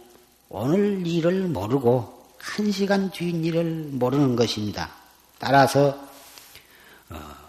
오늘 0.49 1.05
일을 1.05 1.47
모르고 1.49 2.23
한 2.37 2.71
시간 2.71 3.11
뒤인 3.11 3.43
일을 3.43 3.89
모르는 3.91 4.35
것입니다. 4.35 4.91
따라서 5.39 5.97
어, 7.09 7.42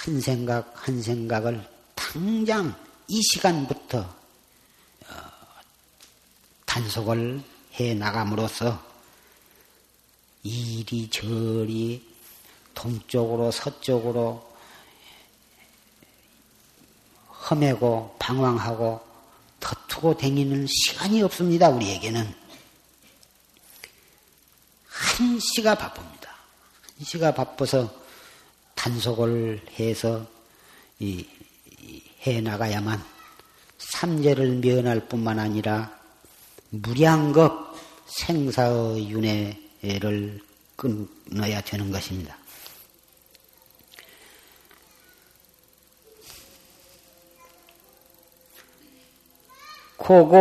한 0.00 0.18
생각 0.18 0.72
한 0.74 1.02
생각을 1.02 1.62
당장 1.94 2.74
이 3.06 3.20
시간부터 3.22 3.98
어, 4.00 5.14
단속을 6.64 7.42
해 7.74 7.94
나감으로써 7.94 8.82
이리저리 10.42 12.02
동쪽으로 12.74 13.50
서쪽으로 13.50 14.50
험해고 17.50 18.16
방황하고 18.18 19.06
터투고 19.60 20.16
댕기는 20.16 20.66
시간이 20.66 21.22
없습니다. 21.24 21.68
우리에게는 21.68 22.34
한시가 24.86 25.74
바쁩니다. 25.74 26.34
한시가 26.96 27.34
바빠서 27.34 27.99
단속을 28.80 29.60
해서 29.78 30.26
이, 31.00 31.26
해 32.26 32.40
나가야만 32.40 32.98
삼재를 33.76 34.60
면할 34.60 35.00
뿐만 35.00 35.38
아니라 35.38 35.94
무량겁 36.70 37.76
생사의 38.06 39.10
윤회를 39.10 40.40
끊어야 40.76 41.60
되는 41.60 41.92
것입니다. 41.92 42.38
고고 49.98 50.36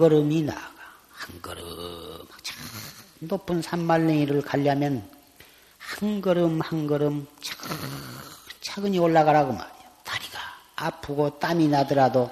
걸음걸음이 0.04 0.42
나아가. 0.44 0.74
한 1.12 1.42
걸음, 1.42 2.28
높은 3.20 3.62
산말랭이를 3.62 4.42
가려면 4.42 5.10
한 5.78 6.20
걸음 6.20 6.60
한 6.60 6.88
걸음 6.88 7.26
차근히 8.62 9.00
올라가라고 9.00 9.54
말이야. 9.54 9.84
다리가 10.04 10.40
아프고 10.76 11.40
땀이 11.40 11.70
나더라도 11.70 12.30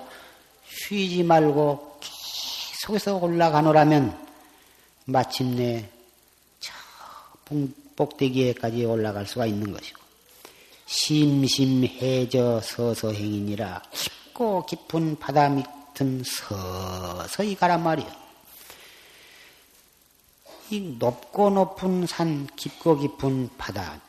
쉬지 0.67 1.23
말고 1.23 1.99
계속해서 2.01 3.15
올라가노라면 3.15 4.27
마침내 5.05 5.89
저 6.59 6.73
꼭대기에까지 7.95 8.83
올라갈 8.83 9.25
수가 9.25 9.45
있는 9.45 9.71
것이고 9.71 10.01
심심해져 10.85 12.59
서서 12.61 13.13
행이니라 13.13 13.81
깊고 13.91 14.65
깊은 14.65 15.19
바다 15.19 15.47
밑 15.47 15.80
은 15.99 16.23
서서히 16.23 17.55
가란 17.55 17.83
말이요. 17.83 18.09
이 20.69 20.95
높고 20.97 21.49
높은 21.49 22.07
산, 22.07 22.47
깊고 22.55 22.97
깊은 22.97 23.49
바다, 23.57 23.99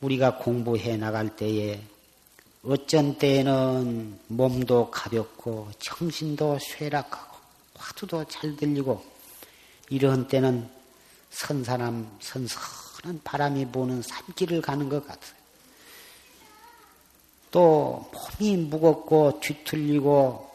우리가 0.00 0.36
공부해 0.36 0.96
나갈 0.96 1.34
때에 1.34 1.82
어쩐 2.64 3.18
때에는 3.18 4.20
몸도 4.28 4.90
가볍고 4.90 5.70
정신도 5.78 6.58
쇠락하고 6.60 7.36
화두도 7.74 8.24
잘 8.26 8.56
들리고 8.56 9.04
이런 9.90 10.28
때는 10.28 10.68
선사람, 11.30 12.18
선선한 12.20 13.20
바람이 13.24 13.70
부는 13.72 14.02
산길을 14.02 14.60
가는 14.60 14.88
것 14.88 15.06
같아요. 15.06 15.37
또 17.50 18.10
몸이 18.40 18.56
무겁고 18.56 19.40
뒤틀리고 19.40 20.48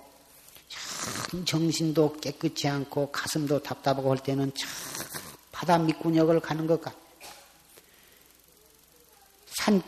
정신도 1.46 2.18
깨끗이 2.22 2.68
않고 2.68 3.12
가슴도 3.12 3.64
답답하고 3.64 4.12
할 4.12 4.20
때는 4.20 4.52
참 4.56 4.70
바다 5.52 5.78
밑구역을 5.78 6.39
가는 6.39 6.68
것 6.68 6.82
같아요. 6.82 7.02
산, 9.48 9.82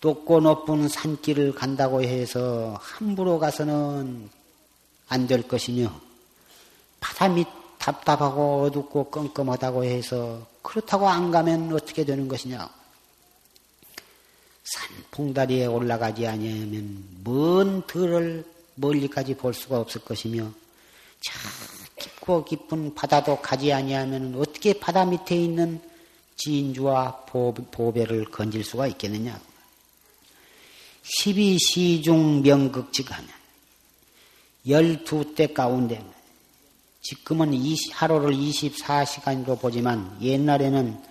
높고 0.00 0.40
높은 0.40 0.88
산길을 0.88 1.54
간다고 1.54 2.02
해서 2.02 2.76
함부로 2.80 3.38
가서는 3.38 4.30
안 5.08 5.26
될 5.26 5.46
것이며 5.46 5.92
바람이 7.00 7.44
답답하고 7.78 8.62
어둡고 8.62 9.10
껌껌하다고 9.10 9.84
해서 9.84 10.46
그렇다고 10.62 11.08
안 11.08 11.30
가면 11.30 11.72
어떻게 11.74 12.04
되는 12.04 12.28
것이냐? 12.28 12.81
산 14.64 14.90
봉다리에 15.10 15.66
올라가지 15.66 16.26
아니하면 16.26 17.04
먼 17.24 17.86
들을 17.86 18.44
멀리까지 18.76 19.34
볼 19.36 19.54
수가 19.54 19.78
없을 19.78 20.00
것이며 20.02 20.50
저 21.20 21.32
깊고 21.96 22.44
깊은 22.44 22.94
바다도 22.94 23.40
가지 23.40 23.72
아니하면 23.72 24.34
어떻게 24.36 24.78
바다 24.78 25.04
밑에 25.04 25.36
있는 25.36 25.80
진주와 26.36 27.26
보배를 27.26 28.26
건질 28.26 28.64
수가 28.64 28.86
있겠느냐? 28.88 29.38
12시중 31.04 32.42
명극직하면 32.42 33.28
12대 34.66 35.52
가운데 35.52 36.04
지금은 37.02 37.52
20, 37.52 38.00
하루를 38.00 38.32
24시간으로 38.34 39.60
보지만 39.60 40.16
옛날에는 40.20 41.02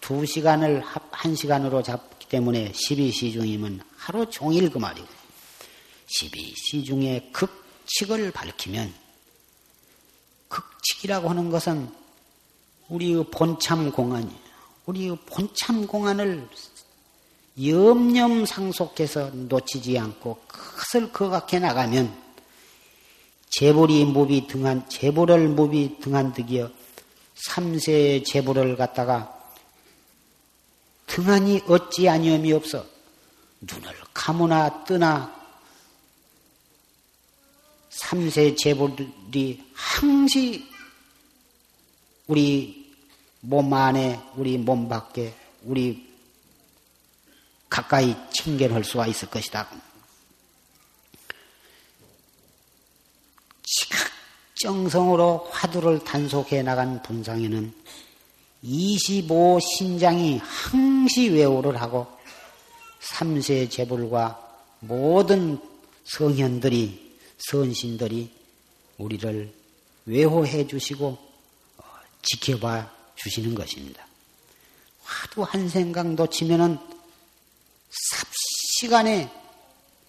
2시간을 0.00 0.82
1시간으로 0.82 1.84
잡 1.84 2.13
기 2.24 2.28
때문에 2.28 2.72
12시중이면 2.72 3.80
하루 3.96 4.28
종일 4.30 4.70
그 4.70 4.78
말이고 4.78 5.06
12시중의 6.06 7.32
극칙을 7.32 8.30
밝히면 8.32 8.92
극칙이라고 10.48 11.28
하는 11.28 11.50
것은 11.50 11.90
우리의 12.88 13.24
본참 13.30 13.90
공안이에요. 13.90 14.44
우리의 14.86 15.16
본참 15.26 15.86
공안을 15.86 16.48
염념 17.64 18.44
상속해서 18.44 19.30
놓치지 19.30 19.98
않고 19.98 20.42
그것을 20.46 21.12
거각해 21.12 21.60
나가면 21.60 22.24
재벌이 23.50 24.04
무비 24.04 24.46
등한 24.46 24.88
재벌을 24.88 25.48
무비 25.48 25.98
등한 26.00 26.32
득이여 26.34 26.70
삼세 27.34 28.22
재벌을 28.24 28.76
갖다가 28.76 29.33
등한이 31.06 31.62
어찌 31.68 32.08
아니함이 32.08 32.52
없어 32.52 32.86
눈을 33.60 33.92
감으나 34.12 34.84
뜨나 34.84 35.34
삼세 37.90 38.56
재벌이 38.56 39.64
항시 39.72 40.68
우리 42.26 42.92
몸 43.40 43.72
안에 43.72 44.20
우리 44.36 44.58
몸 44.58 44.88
밖에 44.88 45.34
우리 45.62 46.12
가까이 47.68 48.14
친견할 48.32 48.84
수가 48.84 49.06
있을 49.06 49.28
것이다. 49.28 49.68
지각정성으로 54.54 55.48
화두를 55.50 56.04
단속해 56.04 56.62
나간 56.62 57.02
분상에는 57.02 57.74
25 58.66 59.60
신장이 59.60 60.38
항시 60.38 61.28
외호를 61.28 61.80
하고 61.80 62.06
삼세 63.00 63.68
제불과 63.68 64.40
모든 64.80 65.58
성현들이 66.04 67.18
선신들이 67.50 68.30
우리를 68.96 69.52
외호해 70.06 70.66
주시고 70.66 71.06
어, 71.06 71.82
지켜봐 72.22 72.90
주시는 73.16 73.54
것입니다. 73.54 74.06
화두 75.02 75.42
한 75.42 75.68
생각 75.68 76.06
놓치면은 76.14 76.78
삽시간에 77.90 79.30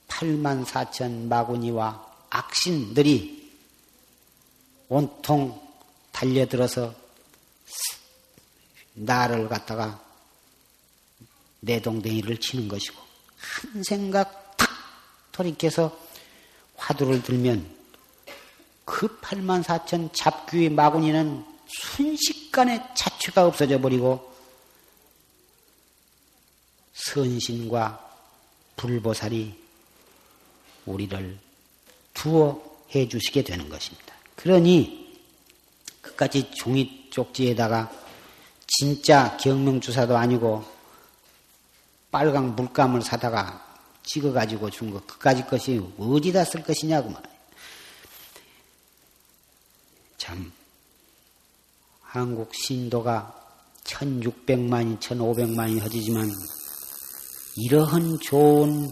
8만 0.08 0.66
4천 0.66 1.28
마구니와 1.28 2.06
악신들이 2.30 3.51
온통 4.88 5.62
달려들어서 6.14 7.05
나를 8.96 9.48
갖다가 9.48 10.02
내동댕이를 11.60 12.39
치는 12.39 12.68
것이고 12.68 13.02
한 13.38 13.84
생각 13.84 14.58
탁 14.58 14.70
돌이켜서 15.32 15.98
화두를 16.76 17.24
들면 17.24 17.76
그 18.86 19.20
8만 19.20 19.64
4천 19.64 20.12
잡귀의 20.14 20.70
마구니는 20.70 21.46
순식간에 21.68 22.84
자취가 22.96 23.46
없어져 23.46 23.80
버리고 23.82 24.34
선신과 26.93 28.02
불보살이 28.76 29.60
우리를 30.86 31.39
두어 32.14 32.64
해 32.93 33.08
주시게 33.08 33.43
되는 33.43 33.68
것입니다. 33.68 34.16
그러니 34.36 35.20
끝까지 36.02 36.52
종이 36.52 37.10
쪽지에다가 37.10 38.05
진짜 38.78 39.38
경명주사도 39.38 40.17
아니고 40.17 40.65
빨강 42.11 42.55
물감을 42.55 43.01
사다가 43.01 43.63
찍어가지고 44.03 44.69
준 44.69 44.91
것, 44.91 45.05
그까지 45.07 45.45
것이 45.45 45.82
어디다 45.97 46.43
쓸 46.43 46.63
것이냐고 46.63 47.09
말이에요. 47.09 47.36
참, 50.17 50.51
한국 52.01 52.53
신도가 52.53 53.34
1600만이, 53.84 54.99
1500만이 54.99 55.82
허지지만 55.82 56.30
이러한 57.57 58.19
좋은 58.19 58.91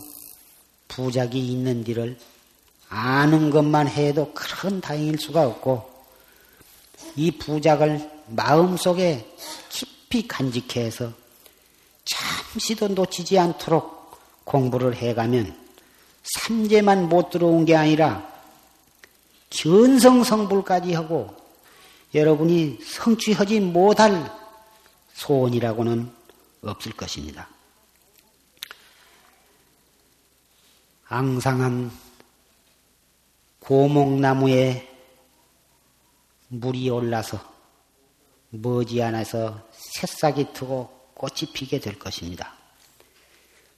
부작이 0.88 1.40
있는지를 1.52 2.18
아는 2.88 3.50
것만 3.50 3.88
해도 3.88 4.32
그런 4.34 4.80
다행일 4.80 5.20
수가 5.20 5.48
없고 5.48 5.92
이 7.16 7.32
부작을 7.32 8.13
마음속에 8.28 9.36
깊이 9.70 10.28
간직해서 10.28 11.12
잠시도 12.06 12.90
놓치지 12.90 13.38
않도록 13.40 14.44
공부를 14.44 14.96
해가면 14.96 15.58
삼재만 16.24 17.10
못 17.10 17.30
들어온 17.30 17.66
게 17.66 17.76
아니라 17.76 18.32
견성성불까지 19.50 20.94
하고 20.94 21.36
여러분이 22.14 22.80
성취하지 22.84 23.60
못할 23.60 24.32
소원이라고는 25.14 26.12
없을 26.64 26.94
것입니다. 26.94 27.48
앙상한 31.08 31.92
고목나무에 33.60 34.90
물이 36.48 36.90
올라서 36.90 37.53
머지않아서 38.54 39.68
새싹이 39.72 40.54
트고 40.54 40.90
꽃이 41.16 41.52
피게 41.54 41.80
될 41.80 41.98
것입니다. 41.98 42.54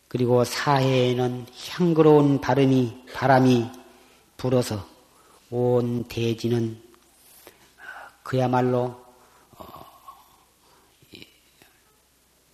그리고 0.07 0.43
사해에는 0.43 1.45
향그러운 1.69 2.41
바람이, 2.41 3.05
바람이 3.13 3.69
불어서 4.37 4.85
온 5.49 6.03
대지는 6.05 6.81
그야말로 8.23 9.01
어, 9.57 9.85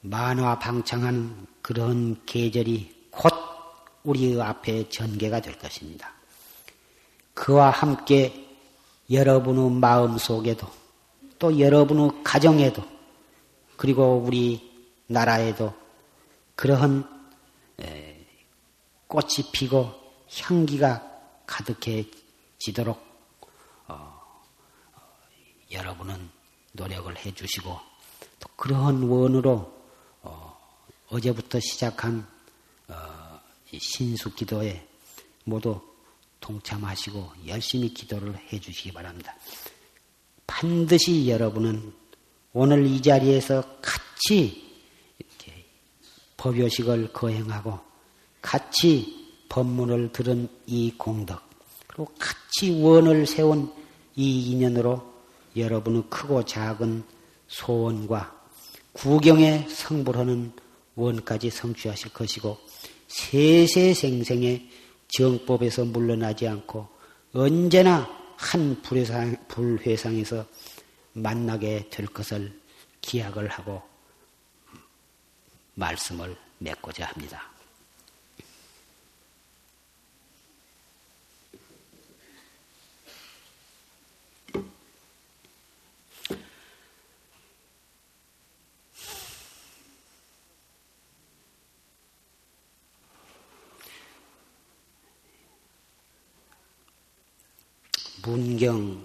만화방창한 0.02 1.48
그런 1.62 2.24
계절이 2.26 3.08
곧 3.12 3.34
우리 4.04 4.40
앞에 4.40 4.90
전개가 4.90 5.42
될 5.42 5.58
것입니다. 5.58 6.14
그와 7.34 7.70
함께 7.70 8.48
여러분의 9.10 9.72
마음 9.72 10.18
속에도 10.18 10.81
또 11.42 11.60
여러분의 11.60 12.24
가정에도 12.24 12.84
그리고 13.76 14.18
우리 14.24 14.72
나라에도 15.08 15.74
그러한 16.56 17.04
꽃이 19.08 19.50
피고 19.52 19.92
향기가 20.40 21.04
가득해지도록 21.48 23.04
어, 23.88 24.44
여러분은 25.72 26.30
노력을 26.74 27.18
해주시고 27.18 27.80
또 28.40 28.50
그러한 28.56 29.02
원으로 29.02 29.74
어, 30.22 31.20
제부터 31.20 31.60
시작한 31.60 32.26
어, 32.88 33.40
신수 33.80 34.36
기도에 34.36 34.88
모두 35.44 35.82
동참하시고 36.40 37.34
열심히 37.48 37.92
기도를 37.92 38.38
해 38.54 38.60
주시기 38.60 38.94
바랍니다. 38.94 39.36
반드시 40.52 41.30
여러분은 41.30 41.94
오늘 42.52 42.86
이 42.86 43.02
자리에서 43.02 43.64
같이 43.82 44.62
법요식을 46.36 47.14
거행하고 47.14 47.80
같이 48.42 49.30
법문을 49.48 50.12
들은 50.12 50.50
이 50.68 50.94
공덕 50.98 51.42
그리고 51.88 52.12
같이 52.20 52.82
원을 52.82 53.26
세운 53.26 53.72
이 54.16 54.52
인연으로 54.52 55.02
여러분의 55.56 56.04
크고 56.10 56.44
작은 56.44 57.04
소원과 57.48 58.36
구경에 58.92 59.66
성불하는 59.70 60.52
원까지 60.96 61.50
성취하실 61.50 62.12
것이고 62.14 62.58
세세생생의 63.08 64.70
정법에서 65.08 65.86
물러나지 65.86 66.48
않고 66.48 66.88
언제나 67.34 68.21
한 68.42 68.82
불회상, 68.82 69.38
불회상에서 69.48 70.46
만나게 71.14 71.88
될 71.92 72.08
것을 72.08 72.60
기약을 73.00 73.48
하고 73.48 73.82
말씀을 75.76 76.36
맺고자 76.58 77.06
합니다. 77.06 77.51
문경 98.24 99.04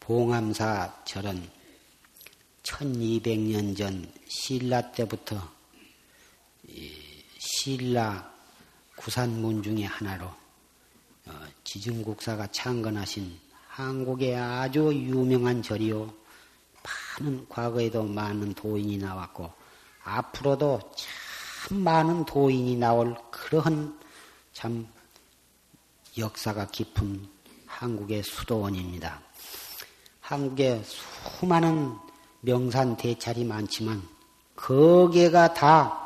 봉암사 0.00 1.04
절은 1.04 1.48
1200년 2.64 3.76
전 3.76 4.12
신라 4.26 4.90
때부터 4.90 5.40
신라 7.38 8.28
구산문 8.96 9.62
중의 9.62 9.84
하나로 9.84 10.26
어, 11.26 11.46
지중국사가 11.62 12.48
창건하신 12.48 13.38
한국의 13.68 14.34
아주 14.36 14.92
유명한 14.92 15.62
절이요. 15.62 16.12
많은 17.20 17.48
과거에도 17.48 18.02
많은 18.04 18.54
도인이 18.54 18.98
나왔고 18.98 19.52
앞으로도 20.02 20.80
참 20.96 21.78
많은 21.78 22.24
도인이 22.24 22.76
나올 22.76 23.16
그러한 23.30 24.00
참 24.52 24.88
역사가 26.18 26.68
깊은 26.68 27.35
한국의 27.78 28.22
수도원입니다. 28.22 29.20
한국에 30.20 30.82
수많은 30.82 31.94
명산 32.40 32.96
대찰이 32.96 33.44
많지만 33.44 34.02
거기가 34.54 35.52
다 35.52 36.02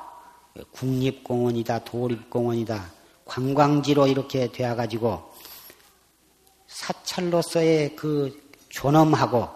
국립공원이다, 0.73 1.85
도립공원이다, 1.85 2.91
관광지로 3.25 4.09
이렇게 4.09 4.51
되어가지고 4.51 5.33
사찰로서의 6.67 7.95
그 7.95 8.51
존엄하고 8.69 9.49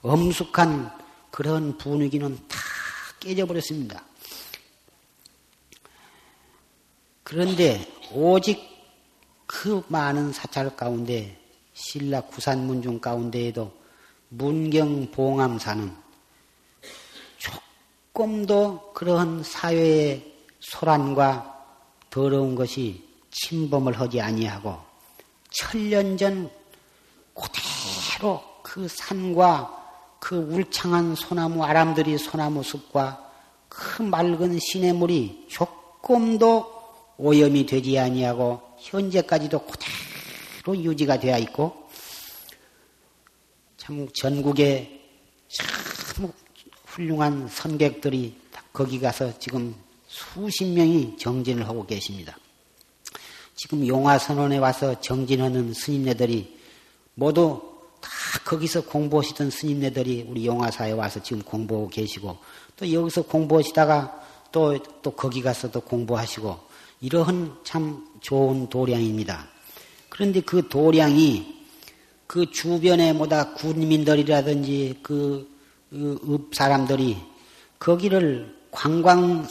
엄숙한 0.00 0.90
그런 1.30 1.76
분위기는 1.76 2.34
다 2.48 2.58
깨져버렸습니다. 3.20 4.02
그런데 7.22 7.86
오직 8.10 8.58
그 9.46 9.82
많은 9.88 10.32
사찰 10.32 10.74
가운데 10.74 11.37
신라 11.80 12.22
구산문 12.22 12.82
중 12.82 12.98
가운데에도 12.98 13.72
문경 14.30 15.12
봉암사는 15.12 15.94
조금도 17.38 18.92
그러한 18.94 19.44
사회의 19.44 20.34
소란과 20.58 21.56
더러운 22.10 22.56
것이 22.56 23.04
침범을 23.30 23.98
하지 24.00 24.20
아니하고 24.20 24.76
천년 25.52 26.16
전 26.16 26.50
그대로 27.32 28.42
그 28.64 28.88
산과 28.88 30.16
그 30.18 30.34
울창한 30.34 31.14
소나무 31.14 31.62
아람들이 31.62 32.18
소나무 32.18 32.64
숲과 32.64 33.24
그 33.68 34.02
맑은 34.02 34.58
시냇물이 34.58 35.46
조금도 35.48 36.76
오염이 37.18 37.66
되지 37.66 38.00
아니하고 38.00 38.60
현재까지도 38.80 39.60
그대로 39.60 40.07
또 40.68 40.76
유지가 40.76 41.18
되어 41.18 41.38
있고 41.38 41.88
참 43.78 44.06
전국에 44.12 45.00
참 45.48 46.30
훌륭한 46.84 47.48
선객들이 47.48 48.36
거기 48.70 49.00
가서 49.00 49.38
지금 49.38 49.74
수십 50.08 50.66
명이 50.66 51.16
정진을 51.16 51.66
하고 51.66 51.86
계십니다. 51.86 52.36
지금 53.54 53.86
용화선원에 53.86 54.58
와서 54.58 55.00
정진하는 55.00 55.72
스님네들이 55.72 56.58
모두 57.14 57.62
다 58.02 58.10
거기서 58.44 58.82
공부하시던 58.82 59.48
스님네들이 59.48 60.26
우리 60.28 60.44
용화사에 60.44 60.92
와서 60.92 61.22
지금 61.22 61.42
공부하고 61.44 61.88
계시고 61.88 62.36
또 62.76 62.92
여기서 62.92 63.22
공부하시다가 63.22 64.50
또, 64.52 64.78
또 65.00 65.12
거기 65.12 65.40
가서 65.40 65.70
도 65.70 65.80
공부하시고 65.80 66.60
이러한 67.00 67.56
참 67.64 68.06
좋은 68.20 68.68
도량입니다. 68.68 69.56
그런데 70.18 70.40
그 70.40 70.68
도량이 70.68 71.46
그 72.26 72.50
주변에 72.50 73.12
뭐다 73.12 73.54
군민들이라든지 73.54 74.98
그, 75.00 75.48
읍 75.94 76.52
사람들이 76.52 77.16
거기를 77.78 78.52
관광 78.72 79.46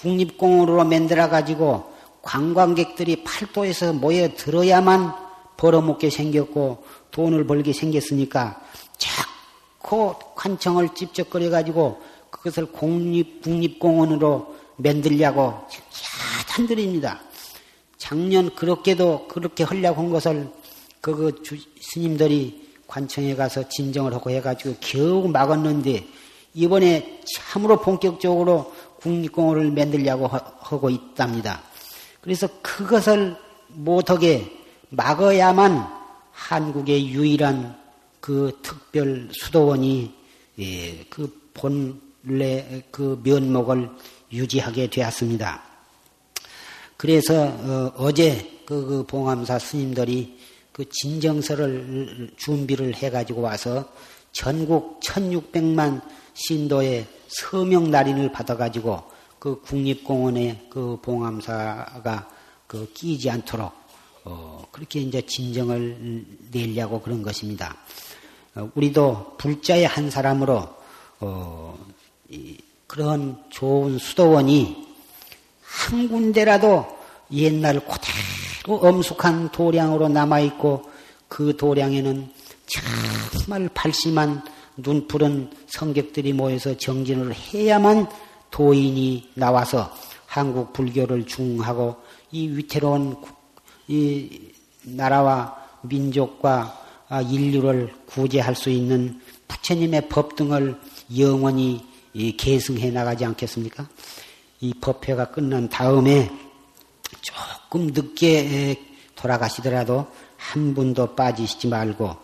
국립공원으로 0.00 0.84
만들어 0.84 1.28
가지고 1.28 1.94
관광객들이 2.22 3.22
팔도에서 3.22 3.92
모여 3.92 4.34
들어야만 4.34 5.14
벌어먹게 5.56 6.10
생겼고 6.10 6.84
돈을 7.12 7.46
벌게 7.46 7.72
생겼으니까 7.72 8.60
자꾸 8.98 10.16
관청을 10.34 10.96
찝쩍거려 10.96 11.50
가지고 11.50 12.02
그것을 12.30 12.66
공립 12.72 13.42
국립공원으로 13.42 14.56
만들려고 14.76 15.68
야단들입니다. 16.40 17.20
작년 18.04 18.54
그렇게도 18.54 19.28
그렇게 19.28 19.64
하려고 19.64 20.02
한 20.02 20.10
것을 20.10 20.50
그, 21.00 21.16
그 21.16 21.42
주, 21.42 21.56
스님들이 21.80 22.68
관청에 22.86 23.34
가서 23.34 23.66
진정을 23.66 24.12
하고 24.12 24.28
해가지고 24.28 24.74
겨우 24.78 25.26
막았는데 25.26 26.06
이번에 26.52 27.22
참으로 27.24 27.80
본격적으로 27.80 28.74
국립공원을 29.00 29.70
만들려고 29.70 30.26
하고 30.26 30.90
있답니다. 30.90 31.62
그래서 32.20 32.46
그것을 32.60 33.36
못하게 33.68 34.52
막아야만 34.90 35.88
한국의 36.30 37.08
유일한 37.08 37.74
그 38.20 38.58
특별 38.60 39.30
수도원이 39.32 40.12
예, 40.58 41.04
그 41.08 41.50
본래 41.54 42.82
그 42.90 43.18
면목을 43.24 43.88
유지하게 44.30 44.90
되었습니다. 44.90 45.73
그래서 46.96 47.44
어, 47.96 48.12
제그 48.12 48.66
그 48.66 49.04
봉암사 49.06 49.58
스님들이 49.58 50.38
그 50.72 50.84
진정서를 50.90 52.30
준비를 52.36 52.94
해가지고 52.94 53.42
와서 53.42 53.88
전국 54.32 55.00
1600만 55.00 56.02
신도의 56.34 57.06
서명 57.28 57.90
날인을 57.90 58.32
받아가지고 58.32 59.02
그 59.38 59.60
국립공원에 59.60 60.68
그 60.70 60.98
봉암사가 61.00 62.28
그 62.66 62.90
끼지 62.92 63.30
않도록 63.30 63.72
어, 64.24 64.66
그렇게 64.72 65.00
이제 65.00 65.20
진정을 65.20 66.24
내려고 66.50 67.00
그런 67.00 67.22
것입니다. 67.22 67.76
어, 68.54 68.70
우리도 68.74 69.36
불자의 69.38 69.86
한 69.86 70.10
사람으로 70.10 70.68
그런 72.86 73.42
좋은 73.50 73.98
수도원이 73.98 74.83
한 75.74 76.08
군데라도 76.08 76.86
옛날 77.32 77.80
그대로 77.80 78.76
엄숙한 78.76 79.50
도량으로 79.50 80.08
남아있고 80.08 80.90
그 81.28 81.56
도량에는 81.56 82.30
정말 82.66 83.68
발심한 83.74 84.42
눈푸른 84.76 85.50
성객들이 85.66 86.32
모여서 86.32 86.76
정진을 86.76 87.34
해야만 87.34 88.08
도인이 88.50 89.30
나와서 89.34 89.92
한국 90.26 90.72
불교를 90.72 91.26
중하고 91.26 91.96
이 92.30 92.48
위태로운 92.48 93.16
이 93.88 94.52
나라와 94.84 95.56
민족과 95.82 96.80
인류를 97.30 97.92
구제할 98.06 98.54
수 98.54 98.70
있는 98.70 99.20
부처님의 99.48 100.08
법 100.08 100.36
등을 100.36 100.78
영원히 101.18 101.84
계승해 102.36 102.90
나가지 102.90 103.24
않겠습니까? 103.24 103.88
이 104.64 104.72
법회가 104.80 105.26
끝난 105.26 105.68
다음에 105.68 106.30
조금 107.20 107.88
늦게 107.88 108.82
돌아가시더라도 109.14 110.10
한 110.38 110.72
분도 110.72 111.14
빠지시지 111.14 111.68
말고 111.68 112.16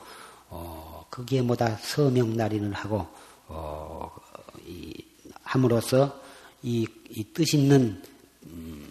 어, 0.49 1.05
거기에 1.11 1.43
뭐다 1.43 1.77
서명 1.83 2.35
날인을 2.39 2.73
하고 2.73 3.07
어, 3.47 4.11
이, 4.67 5.05
함으로써 5.43 6.19
이, 6.63 6.87
이 7.11 7.25
뜻 7.35 7.53
있는 7.53 8.03
음, 8.47 8.89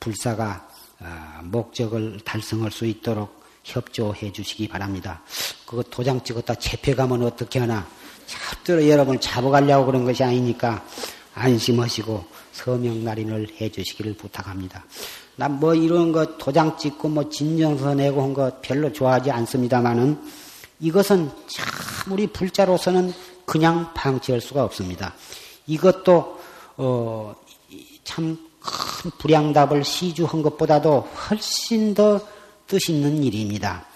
불사가 0.00 0.68
아, 0.98 1.42
목적을 1.44 2.18
달성할 2.24 2.72
수 2.72 2.84
있도록 2.84 3.44
협조해 3.62 4.32
주시기 4.32 4.66
바랍니다. 4.66 5.22
그거 5.66 5.84
도장 5.84 6.20
찍었다 6.24 6.56
재패 6.56 6.96
가면 6.96 7.22
어떻게 7.22 7.60
하나? 7.60 7.86
잡대로 8.26 8.88
여러분 8.88 9.20
잡아가려고 9.20 9.86
그런 9.86 10.04
것이 10.04 10.24
아니니까 10.24 10.84
안심하시고 11.36 12.24
서명 12.52 13.04
날인을 13.04 13.48
해 13.60 13.70
주시기를 13.70 14.14
부탁합니다. 14.14 14.84
난 15.36 15.60
뭐 15.60 15.74
이런 15.74 16.10
거 16.12 16.36
도장 16.38 16.76
찍고 16.78 17.08
뭐 17.10 17.28
진정서 17.28 17.94
내고 17.94 18.22
한 18.22 18.32
거 18.34 18.50
별로 18.62 18.92
좋아하지 18.92 19.30
않습니다만은 19.30 20.18
이것은 20.80 21.30
참 21.46 22.12
우리 22.12 22.26
불자로서는 22.26 23.12
그냥 23.44 23.92
방치할 23.94 24.40
수가 24.40 24.64
없습니다. 24.64 25.14
이것도 25.66 26.40
어, 26.78 27.34
참 28.04 28.36
큰 28.66 29.12
불량답을 29.18 29.84
시주한 29.84 30.42
것보다도 30.42 31.00
훨씬 31.30 31.94
더 31.94 32.18
뜻 32.66 32.90
있는 32.90 33.22
일입니다. 33.22 33.86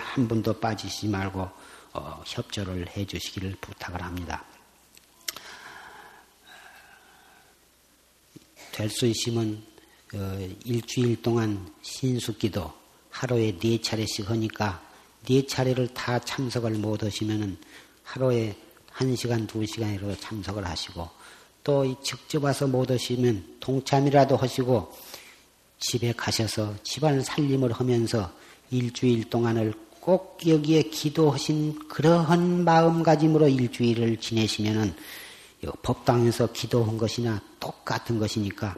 한 0.00 0.26
분도 0.26 0.52
빠지지 0.52 1.06
말고 1.06 1.48
어, 1.94 2.22
협조를 2.26 2.88
해주시기를 2.96 3.56
부탁을 3.60 4.02
합니다. 4.02 4.44
될수 8.78 9.06
있으면 9.06 9.60
어, 10.14 10.48
일주일 10.64 11.20
동안 11.20 11.68
신숙기도 11.82 12.72
하루에 13.10 13.58
네 13.58 13.80
차례씩 13.80 14.30
하니까 14.30 14.80
네 15.26 15.44
차례를 15.44 15.88
다 15.88 16.20
참석을 16.20 16.70
못 16.72 17.02
하시면은 17.02 17.56
하루에 18.04 18.56
한 18.92 19.14
시간, 19.16 19.46
두 19.48 19.66
시간이라도 19.66 20.16
참석을 20.20 20.64
하시고 20.64 21.08
또 21.64 22.00
직접 22.02 22.44
와서 22.44 22.68
못 22.68 22.88
오시면 22.88 23.56
동참이라도 23.58 24.36
하시고 24.36 24.96
집에 25.80 26.12
가셔서 26.12 26.74
집안 26.84 27.20
살림을 27.20 27.72
하면서 27.72 28.32
일주일 28.70 29.28
동안을 29.28 29.74
꼭 30.00 30.38
여기에 30.46 30.82
기도하신 30.84 31.88
그러한 31.88 32.64
마음가짐으로 32.64 33.48
일주일을 33.48 34.18
지내시면은 34.18 34.94
법당에서 35.82 36.52
기도한 36.52 36.98
것이나 36.98 37.40
똑같은 37.58 38.18
것이니까 38.18 38.76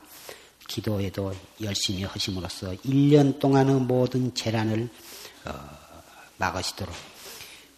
기도에도 0.67 1.35
열심히 1.61 2.05
하심으로써 2.05 2.73
1년 2.77 3.39
동안의 3.39 3.75
모든 3.77 4.33
재난을 4.35 4.89
어, 5.45 5.53
막으시도록 6.39 6.95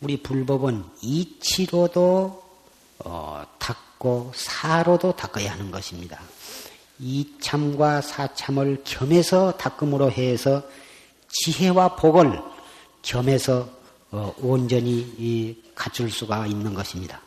우리 0.01 0.23
불법은 0.23 0.85
이치로도 1.01 2.43
어, 3.05 3.45
닦고 3.59 4.33
사로도 4.35 5.17
닦아야 5.17 5.53
하는 5.53 5.71
것입니다. 5.71 6.21
이참과 6.99 8.03
사참을 8.03 8.83
겸해서 8.85 9.57
닦음으로 9.57 10.11
해서 10.11 10.63
지혜와 11.29 11.97
복을 11.97 12.41
겸해서 13.03 13.69
어, 14.11 14.35
온전히 14.39 15.63
갖출 15.75 16.11
수가 16.11 16.47
있는 16.47 16.75
것입니다. 16.75 17.21